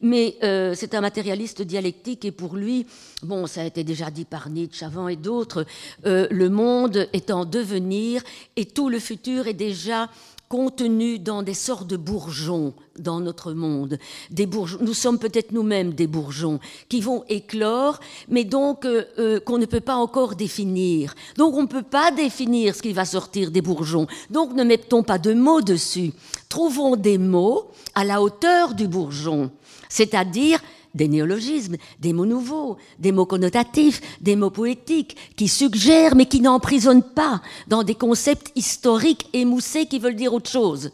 [0.00, 2.86] Mais euh, c'est un matérialiste dialectique et pour lui,
[3.22, 5.66] bon, ça a été déjà dit par Nietzsche avant et d'autres,
[6.06, 8.22] euh, le monde est en devenir
[8.54, 10.08] et tout le futur est déjà
[10.48, 13.98] contenu dans des sortes de bourgeons dans notre monde.
[14.30, 19.40] Des bourgeons, nous sommes peut-être nous-mêmes des bourgeons qui vont éclore, mais donc euh, euh,
[19.40, 21.14] qu'on ne peut pas encore définir.
[21.36, 24.06] Donc on ne peut pas définir ce qui va sortir des bourgeons.
[24.30, 26.12] Donc ne mettons pas de mots dessus.
[26.48, 29.50] Trouvons des mots à la hauteur du bourgeon,
[29.88, 30.60] c'est-à-dire
[30.94, 36.40] des néologismes, des mots nouveaux, des mots connotatifs, des mots poétiques, qui suggèrent mais qui
[36.40, 40.90] n'emprisonnent pas dans des concepts historiques émoussés qui veulent dire autre chose.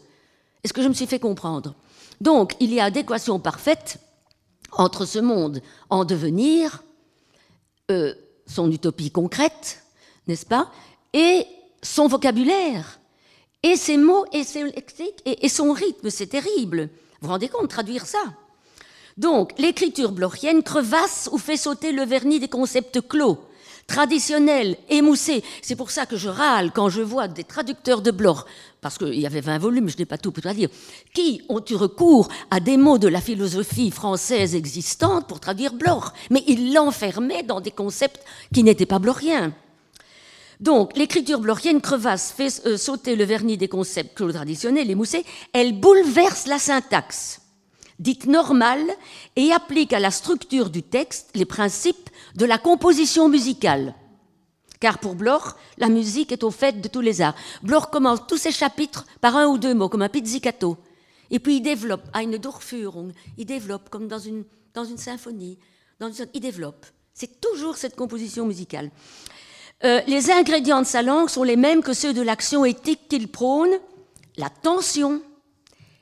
[0.63, 1.75] Est-ce que je me suis fait comprendre?
[2.21, 3.99] Donc, il y a adéquation parfaite
[4.71, 6.83] entre ce monde en devenir,
[7.91, 8.13] euh,
[8.47, 9.83] son utopie concrète,
[10.27, 10.71] n'est-ce pas,
[11.13, 11.45] et
[11.81, 12.99] son vocabulaire,
[13.63, 14.73] et ses mots, et, ses
[15.25, 16.89] et son rythme, c'est terrible.
[17.21, 18.23] Vous vous rendez compte, traduire ça
[19.17, 23.39] donc, l'écriture blochienne crevasse ou fait sauter le vernis des concepts clos,
[23.87, 25.41] traditionnels, émoussés.
[25.61, 28.45] C'est pour ça que je râle quand je vois des traducteurs de Bloch,
[28.81, 30.67] parce qu'il y avait 20 volumes, je n'ai pas tout pour dire,
[31.13, 36.11] qui ont eu recours à des mots de la philosophie française existante pour traduire Bloch.
[36.29, 38.21] Mais ils l'enfermaient dans des concepts
[38.53, 39.53] qui n'étaient pas blochiens.
[40.59, 45.79] Donc, l'écriture blochienne crevasse, fait euh, sauter le vernis des concepts clos traditionnels, émoussés, elle
[45.79, 47.39] bouleverse la syntaxe
[47.99, 48.85] dite normale
[49.35, 53.95] et applique à la structure du texte les principes de la composition musicale.
[54.79, 57.35] Car pour Bloch, la musique est au fait de tous les arts.
[57.63, 60.77] Bloch commence tous ses chapitres par un ou deux mots, comme un pizzicato.
[61.31, 64.43] Et puis il développe, une Durchführung, il développe comme dans une,
[64.97, 65.57] symphonie.
[66.33, 66.85] Il développe.
[67.13, 68.91] C'est toujours cette composition musicale.
[69.83, 73.27] Euh, les ingrédients de sa langue sont les mêmes que ceux de l'action éthique qu'il
[73.27, 73.71] prône
[74.37, 75.21] la tension,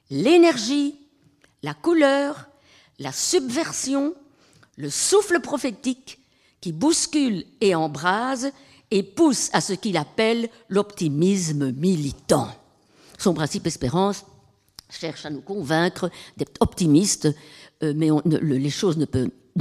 [0.10, 0.96] l'énergie,
[1.64, 2.49] la couleur,
[2.99, 4.14] la subversion,
[4.78, 6.20] le souffle prophétique
[6.61, 8.51] qui bouscule et embrase
[8.91, 12.49] et pousse à ce qu'il appelle l'optimisme militant.
[13.18, 14.26] Son principe espérance
[14.89, 17.28] cherche à nous convaincre d'être optimistes,
[17.82, 19.05] euh, mais les choses ne,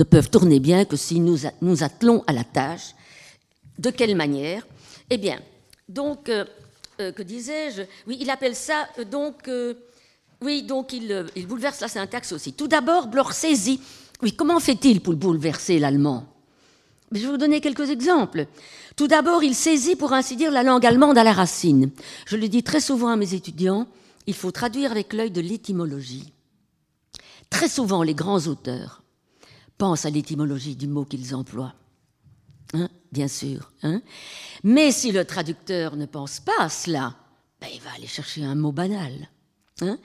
[0.04, 2.94] peuvent tourner bien que si nous nous attelons à la tâche.
[3.78, 4.66] De quelle manière?
[5.08, 5.40] Eh bien,
[5.88, 6.44] donc, euh,
[7.00, 7.82] euh, que disais-je?
[8.06, 9.48] Oui, il appelle ça donc
[10.42, 12.52] Oui, donc il, il, bouleverse la syntaxe aussi.
[12.52, 13.80] Tout d'abord, Bloch saisit.
[14.22, 16.26] Oui, comment fait-il pour bouleverser l'allemand?
[17.12, 18.46] Je vais vous donner quelques exemples.
[18.96, 21.90] Tout d'abord, il saisit, pour ainsi dire, la langue allemande à la racine.
[22.26, 23.86] Je le dis très souvent à mes étudiants,
[24.26, 26.32] il faut traduire avec l'œil de l'étymologie.
[27.50, 29.02] Très souvent, les grands auteurs
[29.76, 31.74] pensent à l'étymologie du mot qu'ils emploient.
[32.72, 33.72] Hein, bien sûr.
[33.82, 34.00] Hein.
[34.64, 37.14] Mais si le traducteur ne pense pas à cela,
[37.60, 39.28] ben, il va aller chercher un mot banal.
[39.80, 39.98] Hein?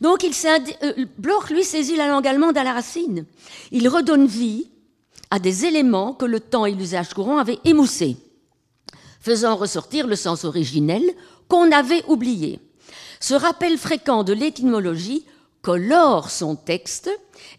[0.00, 3.24] Donc, euh, Bloch, lui, saisit la langue allemande à la racine.
[3.70, 4.68] Il redonne vie
[5.30, 8.16] à des éléments que le temps et l'usage courant avaient émoussés,
[9.20, 11.02] faisant ressortir le sens originel
[11.48, 12.60] qu'on avait oublié.
[13.20, 15.24] Ce rappel fréquent de l'étymologie
[15.62, 17.08] colore son texte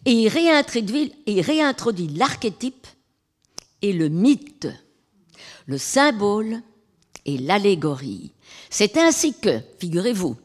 [0.05, 2.85] et réintroduit, et réintroduit l'archétype
[3.81, 4.67] et le mythe,
[5.65, 6.61] le symbole
[7.25, 8.33] et l'allégorie.
[8.69, 10.35] C'est ainsi que, figurez-vous,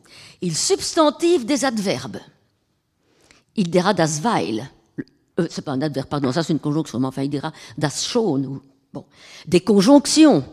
[0.41, 2.21] il substantive des adverbes.
[3.57, 4.71] Il dira das weil.
[5.41, 8.05] Euh, c'est pas un adverbe, pardon, ça c'est une conjonction, mais enfin il dira das
[8.05, 8.45] schon.
[8.45, 8.63] Ou,
[8.93, 9.05] bon.
[9.47, 10.45] Des conjonctions,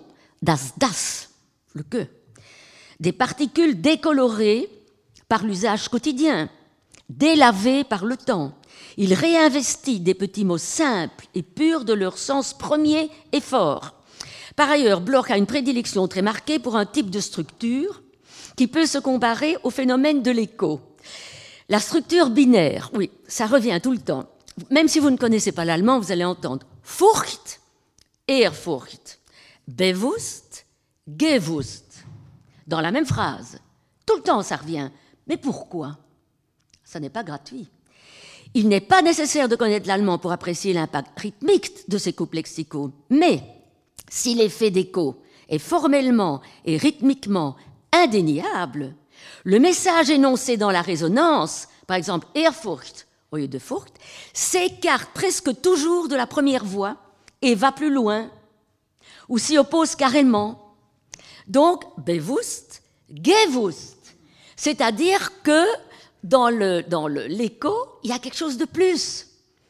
[0.41, 1.29] das das,
[1.73, 2.07] le que.
[2.99, 4.69] Des particules décolorées
[5.27, 6.49] par l'usage quotidien,
[7.09, 8.53] délavées par le temps.
[8.97, 13.93] Il réinvestit des petits mots simples et purs de leur sens premier et fort.
[14.55, 18.01] Par ailleurs, Bloch a une prédilection très marquée pour un type de structure
[18.55, 20.81] qui peut se comparer au phénomène de l'écho.
[21.69, 24.25] La structure binaire, oui, ça revient tout le temps.
[24.69, 27.59] Même si vous ne connaissez pas l'allemand, vous allez entendre Furcht,
[28.27, 29.19] Ehrfurcht,
[29.67, 30.65] Bewusst,
[31.07, 32.05] Gewusst,
[32.67, 33.59] dans la même phrase.
[34.05, 34.89] Tout le temps, ça revient.
[35.27, 35.97] Mais pourquoi?
[36.83, 37.67] Ça n'est pas gratuit.
[38.53, 42.91] Il n'est pas nécessaire de connaître l'allemand pour apprécier l'impact rythmique de ces couples lexicaux.
[43.09, 43.43] Mais
[44.09, 47.55] si l'effet d'écho est formellement et rythmiquement
[48.03, 48.95] indéniable,
[49.43, 53.93] le message énoncé dans la résonance, par exemple Ehrfurcht au lieu de Furcht,
[54.33, 56.97] s'écarte presque toujours de la première voix
[57.41, 58.31] et va plus loin,
[59.29, 60.75] ou s'y oppose carrément.
[61.47, 62.81] Donc, bewusst,
[63.11, 64.15] gewusst,
[64.55, 65.63] c'est-à-dire que
[66.23, 67.73] dans le dans l'écho,
[68.03, 69.27] il y a quelque chose de plus.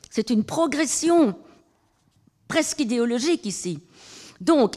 [0.09, 1.35] C'est une progression
[2.47, 3.79] presque idéologique ici.
[4.39, 4.75] Donc,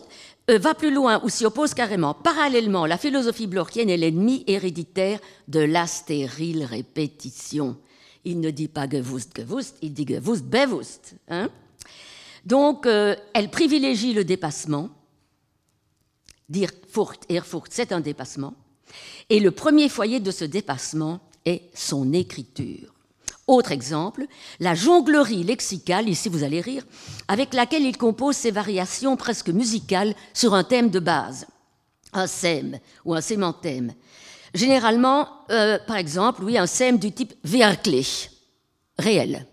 [0.56, 2.14] va plus loin ou s'y oppose carrément.
[2.14, 7.76] Parallèlement, la philosophie blochienne est l'ennemi héréditaire de la stérile répétition.
[8.24, 11.14] Il ne dit pas gewusst, gewusst, il dit gewusst, bewusst.
[11.28, 11.50] Hein
[12.44, 14.90] Donc, euh, elle privilégie le dépassement.
[16.48, 18.54] Dire Furcht, Erfurcht, c'est un dépassement.
[19.28, 22.97] Et le premier foyer de ce dépassement est son écriture.
[23.48, 24.26] Autre exemple,
[24.60, 26.84] la jonglerie lexicale, ici vous allez rire,
[27.28, 31.46] avec laquelle il compose ses variations presque musicales sur un thème de base,
[32.12, 33.94] un sème ou un sémanthème.
[34.52, 38.28] Généralement, euh, par exemple, oui, un sème du type wirklich,
[38.98, 39.46] réel.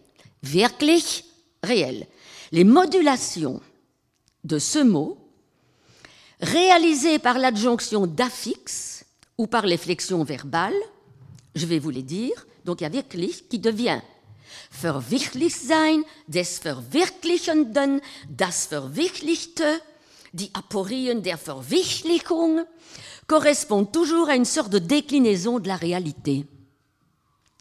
[0.43, 1.23] Wirklich,
[1.63, 2.05] réel.
[2.51, 3.61] Les modulations
[4.43, 5.17] de ce mot,
[6.41, 9.05] réalisées par l'adjonction d'affixe
[9.37, 10.73] ou par les flexions verbales,
[11.55, 14.01] je vais vous les dire, donc il y a wirklich qui devient
[14.71, 19.81] verwirklich sein, des Verwirklichenden, das Verwirklichte,
[20.33, 22.65] die Aporien der Verwirklichung,
[23.27, 26.45] correspondent toujours à une sorte de déclinaison de la réalité.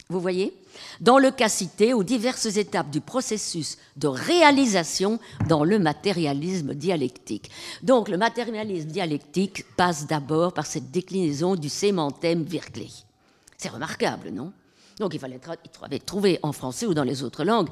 [0.08, 0.52] Vous voyez?
[1.00, 7.50] Dans le cas cité, aux diverses étapes du processus de réalisation dans le matérialisme dialectique.
[7.82, 13.04] Donc le matérialisme dialectique passe d'abord par cette déclinaison du sémanthème wirklich.
[13.56, 14.52] C'est remarquable, non?
[14.98, 15.40] Donc il fallait
[15.98, 17.68] trouver en français ou dans les autres langues,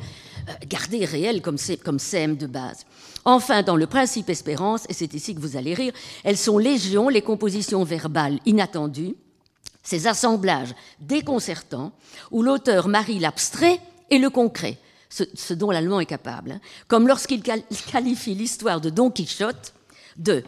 [0.48, 2.84] euh, garder réel comme, comme sème de base.
[3.24, 5.92] Enfin, dans le principe espérance, et c'est ici que vous allez rire,
[6.24, 9.14] elles sont légion les compositions verbales inattendues,
[9.82, 11.92] ces assemblages déconcertants
[12.30, 16.60] où l'auteur marie l'abstrait et le concret, ce, dont l'allemand est capable, hein.
[16.88, 19.74] comme lorsqu'il qualifie l'histoire de Don Quichotte
[20.16, 20.42] de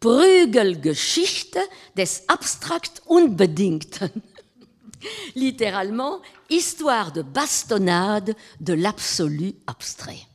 [0.00, 1.58] Prügelgeschichte
[1.96, 4.10] des Abstrakt Unbedingten
[5.36, 6.20] littéralement,
[6.50, 10.28] histoire de bastonnade de l'absolu abstrait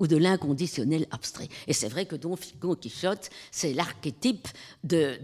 [0.00, 1.48] ou de l'inconditionnel abstrait.
[1.66, 2.36] Et c'est vrai que Don
[2.80, 4.48] Quichotte, c'est l'archétype
[4.84, 5.18] de,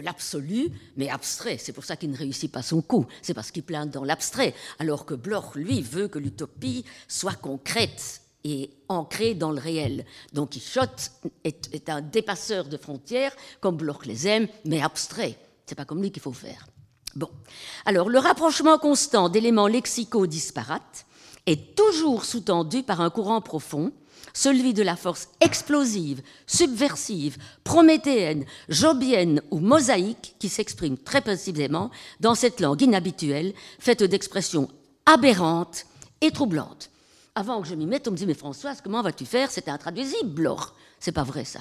[0.00, 1.58] l'absolu, mais abstrait.
[1.58, 3.06] C'est pour ça qu'il ne réussit pas son coup.
[3.22, 4.54] C'est parce qu'il plane dans l'abstrait.
[4.78, 10.04] Alors que Bloch, lui, veut que l'utopie soit concrète et ancrée dans le réel.
[10.32, 11.12] Don Quichotte
[11.44, 15.38] est, est un dépasseur de frontières, comme Bloch les aime, mais abstrait.
[15.66, 16.66] C'est pas comme lui qu'il faut faire.
[17.16, 17.28] Bon.
[17.84, 21.06] Alors, le rapprochement constant d'éléments lexicaux disparates
[21.46, 23.92] est toujours sous-tendu par un courant profond
[24.32, 31.90] celui de la force explosive, subversive, prométhéenne, jobienne ou mosaïque qui s'exprime très précisément
[32.20, 34.68] dans cette langue inhabituelle, faite d'expressions
[35.06, 35.86] aberrantes
[36.20, 36.90] et troublantes.
[37.36, 39.50] Avant que je m'y mette, on me dit Mais Françoise, comment vas-tu faire?
[39.50, 40.74] C'est intraduisible, or.
[40.98, 41.60] C'est pas vrai, ça.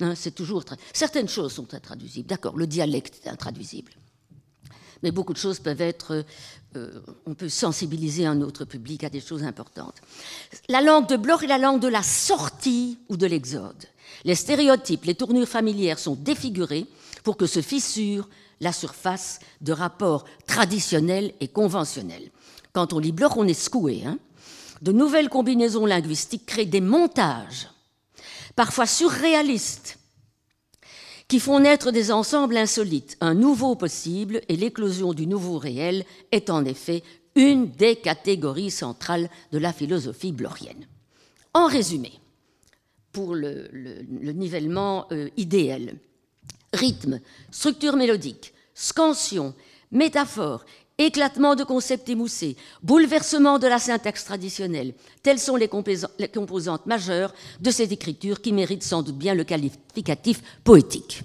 [0.00, 0.64] Hein, c'est toujours.
[0.92, 2.28] Certaines choses sont intraduisibles.
[2.28, 3.92] D'accord, le dialecte est intraduisible
[5.02, 6.24] mais beaucoup de choses peuvent être,
[6.76, 9.96] euh, on peut sensibiliser un autre public à des choses importantes.
[10.68, 13.86] La langue de Bloch est la langue de la sortie ou de l'exode.
[14.24, 16.86] Les stéréotypes, les tournures familières sont défigurés
[17.24, 18.28] pour que se fissure
[18.60, 22.30] la surface de rapports traditionnels et conventionnels.
[22.72, 24.02] Quand on lit Bloch, on est secoué.
[24.06, 24.18] Hein
[24.82, 27.68] de nouvelles combinaisons linguistiques créent des montages,
[28.56, 29.98] parfois surréalistes,
[31.30, 33.16] qui font naître des ensembles insolites.
[33.20, 37.04] Un nouveau possible et l'éclosion du nouveau réel est en effet
[37.36, 40.88] une des catégories centrales de la philosophie blorienne.
[41.54, 42.10] En résumé,
[43.12, 43.68] pour le,
[44.32, 45.94] nivellement euh, idéal,
[46.72, 47.20] rythme,
[47.52, 49.54] structure mélodique, scansion,
[49.92, 50.64] métaphore,
[51.06, 57.70] éclatement de concepts émoussés, bouleversement de la syntaxe traditionnelle, telles sont les, composantes majeures de
[57.70, 61.22] cette écriture qui mérite sans doute bien le qualificatif poétique.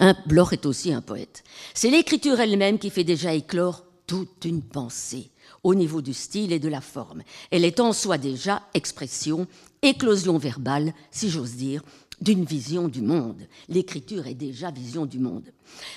[0.00, 1.44] Un Bloch est aussi un poète.
[1.72, 5.30] C'est l'écriture elle-même qui fait déjà éclore toute une pensée
[5.62, 7.22] au niveau du style et de la forme.
[7.50, 9.46] Elle est en soi déjà expression,
[9.82, 11.82] éclosion verbale, si j'ose dire,
[12.20, 13.42] d'une vision du monde.
[13.68, 15.48] L'écriture est déjà vision du monde.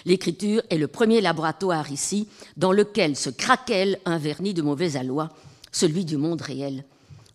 [0.05, 5.29] L'écriture est le premier laboratoire ici dans lequel se craquelle un vernis de mauvais aloi,
[5.71, 6.85] celui du monde réel,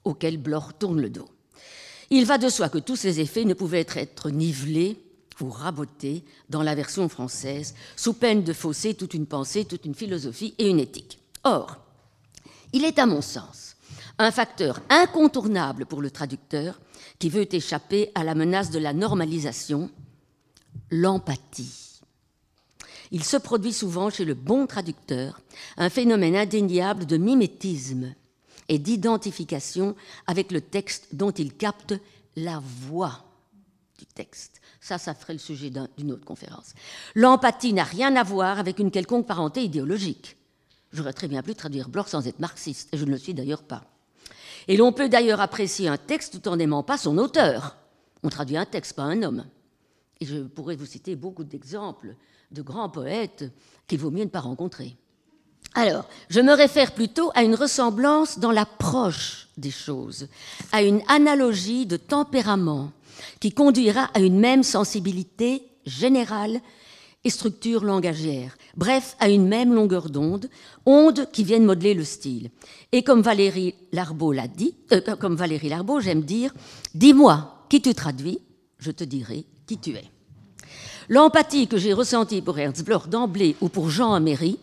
[0.05, 1.28] auquel Bloch tourne le dos.
[2.11, 4.99] Il va de soi que tous ces effets ne pouvaient être nivelés
[5.41, 9.95] ou rabotés dans la version française, sous peine de fausser toute une pensée, toute une
[9.95, 11.18] philosophie et une éthique.
[11.45, 11.78] Or,
[12.72, 13.76] il est à mon sens
[14.18, 16.80] un facteur incontournable pour le traducteur
[17.23, 19.93] qui veut échapper à la menace de la normalisation,
[20.91, 22.01] l'empathie.
[23.12, 25.41] Il se produit souvent chez le bon traducteur
[25.77, 28.12] un phénomène indéniable de mimétisme
[28.68, 29.95] et d'identification
[30.27, 31.95] avec le texte dont il capte
[32.35, 32.61] la
[32.91, 33.25] voix
[34.01, 34.61] du texte.
[34.81, 36.75] Ça, ça ferait le sujet d'une autre conférence.
[37.14, 40.37] L'empathie n'a rien à voir avec une quelconque parenté idéologique.
[40.93, 43.62] J'aurais très bien pu traduire Bloch sans être marxiste, et je ne le suis d'ailleurs
[43.62, 43.91] pas.
[44.68, 47.76] Et l'on peut d'ailleurs apprécier un texte tout en n'aimant pas son auteur.
[48.22, 49.44] On traduit un texte, pas un homme.
[50.20, 52.14] Et je pourrais vous citer beaucoup d'exemples
[52.50, 53.44] de grands poètes
[53.88, 54.96] qu'il vaut mieux ne pas rencontrer.
[55.74, 60.28] Alors, je me réfère plutôt à une ressemblance dans l'approche des choses,
[60.70, 62.92] à une analogie de tempérament
[63.40, 66.60] qui conduira à une même sensibilité générale
[67.25, 70.49] et structure langagière, bref, à une même longueur d'onde,
[70.87, 72.51] ondes qui viennent modeler le style.
[72.91, 76.53] Et comme Valérie Larbeau l'a dit, euh, comme Valérie Larbeau, j'aime dire,
[76.95, 78.41] dis-moi qui tu traduis,
[78.79, 80.05] je te dirai qui tu es.
[81.09, 84.59] L'empathie que j'ai ressentie pour Ernst Bloch d'emblée ou pour Jean Améry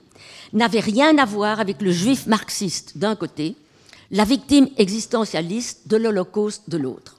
[0.54, 3.56] n'avait rien à voir avec le juif marxiste d'un côté,
[4.12, 7.19] la victime existentialiste de l'Holocauste de l'autre.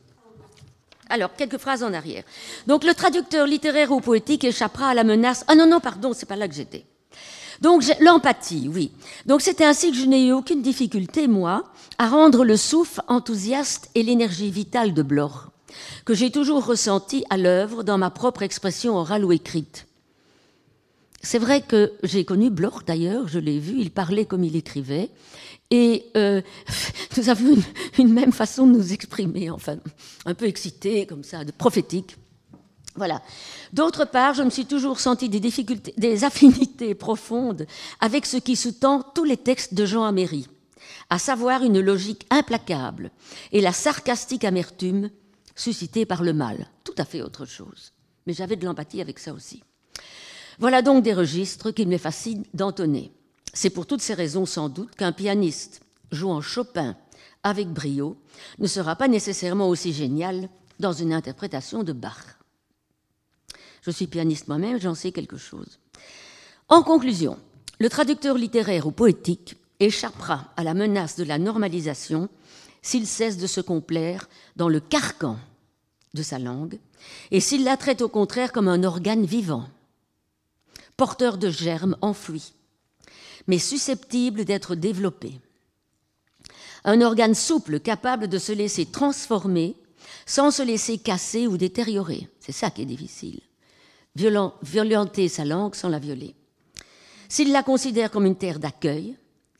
[1.11, 2.25] Alors, quelques phrases en arrière.
[2.67, 5.45] Donc, le traducteur littéraire ou poétique échappera à la menace.
[5.49, 6.85] Ah non, non, pardon, c'est pas là que j'étais.
[7.61, 8.93] Donc, l'empathie, oui.
[9.27, 11.65] Donc, c'était ainsi que je n'ai eu aucune difficulté, moi,
[11.99, 15.49] à rendre le souffle enthousiaste et l'énergie vitale de Bloch,
[16.07, 19.87] que j'ai toujours ressenti à l'œuvre dans ma propre expression orale ou écrite.
[21.23, 25.11] C'est vrai que j'ai connu Bloch d'ailleurs, je l'ai vu, il parlait comme il écrivait,
[25.71, 26.41] et euh,
[27.17, 27.57] nous avions
[27.99, 29.77] une, même façon de nous exprimer, enfin,
[30.27, 32.17] un peu excité, comme ça, de prophétique.
[32.97, 33.23] Voilà.
[33.73, 37.67] D'autre part, je me suis toujours senti des difficultés, des affinités profondes
[38.01, 40.49] avec ce qui sous-tend tous les textes de Jean Améry,
[41.09, 43.11] à savoir une logique implacable
[43.53, 45.11] et la sarcastique amertume
[45.55, 46.69] suscitée par le mal.
[46.85, 47.93] Tout à fait autre chose.
[48.27, 49.63] Mais j'avais de l'empathie avec ça aussi.
[50.59, 53.13] Voilà donc des registres qu'il m'est facile d'entonner.
[53.53, 55.81] C'est pour toutes ces raisons sans doute qu'un pianiste
[56.13, 56.97] jouant Chopin
[57.43, 58.17] avec brio
[58.59, 60.49] ne sera pas nécessairement aussi génial
[60.79, 62.39] dans une interprétation de Bach.
[63.83, 65.79] Je suis pianiste moi-même, j'en sais quelque chose.
[66.69, 67.39] En conclusion,
[67.79, 72.29] le traducteur littéraire ou poétique échappera à la menace de la normalisation
[72.83, 75.39] s'il cesse de se complaire dans le carcan
[76.15, 76.79] de sa langue
[77.31, 79.69] et s'il la traite au contraire comme un organe vivant,
[80.97, 82.53] porteur de germes enfouis,
[83.47, 85.41] mais susceptible d'être développé.
[86.85, 89.77] Un organe souple capable de se laisser transformer
[90.27, 92.29] sans se laisser casser ou détériorer.
[92.41, 93.41] C'est ça qui est difficile.
[94.15, 96.35] violenter sa langue sans la violer.
[97.29, 99.17] S'il la considère comme une terre d'accueil,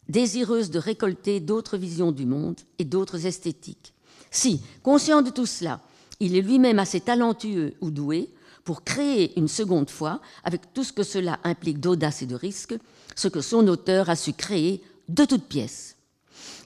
[0.09, 3.95] désireuse de récolter d'autres visions du monde et d'autres esthétiques,
[4.33, 5.81] Si, conscient de tout cela,
[6.21, 8.31] il est lui-même assez talentueux ou doué
[8.65, 12.75] pour créer une seconde fois, avec tout ce que cela implique d'audace et de risque,
[13.17, 15.97] ce que son auteur a su créer de toutes pièces.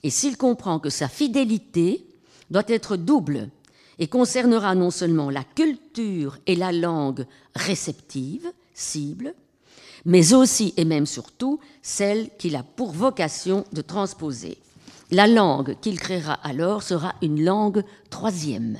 [0.02, 2.06] Et s'il comprend que sa fidélité
[2.50, 3.48] doit être double
[3.98, 9.34] et concernera non seulement la culture et la langue réceptive, cible,
[10.04, 14.58] mais aussi et même surtout celle qu'il a pour vocation de transposer.
[15.10, 18.78] La langue qu'il créera alors sera une langue troisième,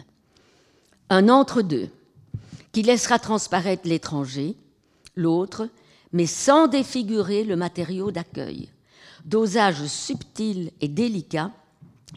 [1.10, 1.88] un entre-deux,
[2.74, 4.56] qui laissera transparaître l'étranger,
[5.14, 5.68] l'autre,
[6.12, 8.68] mais sans défigurer le matériau d'accueil,
[9.24, 11.52] dosage subtil et délicat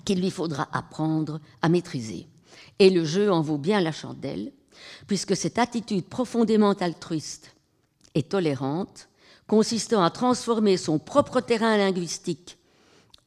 [0.03, 2.27] qu'il lui faudra apprendre à maîtriser.
[2.79, 4.51] Et le jeu en vaut bien la chandelle,
[5.05, 7.55] puisque cette attitude profondément altruiste
[8.15, 9.09] et tolérante,
[9.45, 12.57] consistant à transformer son propre terrain linguistique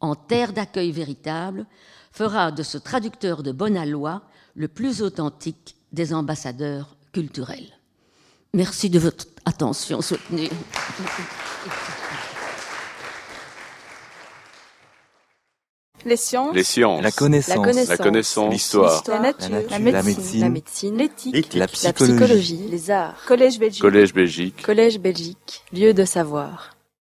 [0.00, 1.64] en terre d'accueil véritable,
[2.10, 4.22] fera de ce traducteur de bonne loi
[4.56, 7.78] le plus authentique des ambassadeurs culturels.
[8.54, 10.48] Merci de votre attention soutenue.
[16.06, 16.54] Les sciences.
[16.54, 17.02] Les sciences.
[17.02, 17.88] La connaissance.
[17.88, 18.52] La connaissance.
[18.52, 19.02] L'histoire.
[19.08, 19.50] La nature.
[19.50, 19.92] La nature.
[19.92, 20.40] La médecine.
[20.40, 20.96] La médecine.
[20.96, 21.52] L'éthique.
[21.54, 22.14] La La psychologie.
[22.16, 22.68] psychologie.
[22.70, 23.22] Les arts.
[23.26, 23.82] Collège Belgique.
[23.82, 24.62] Collège Belgique.
[24.62, 25.62] Collège Belgique.
[25.72, 26.70] Lieu de savoir.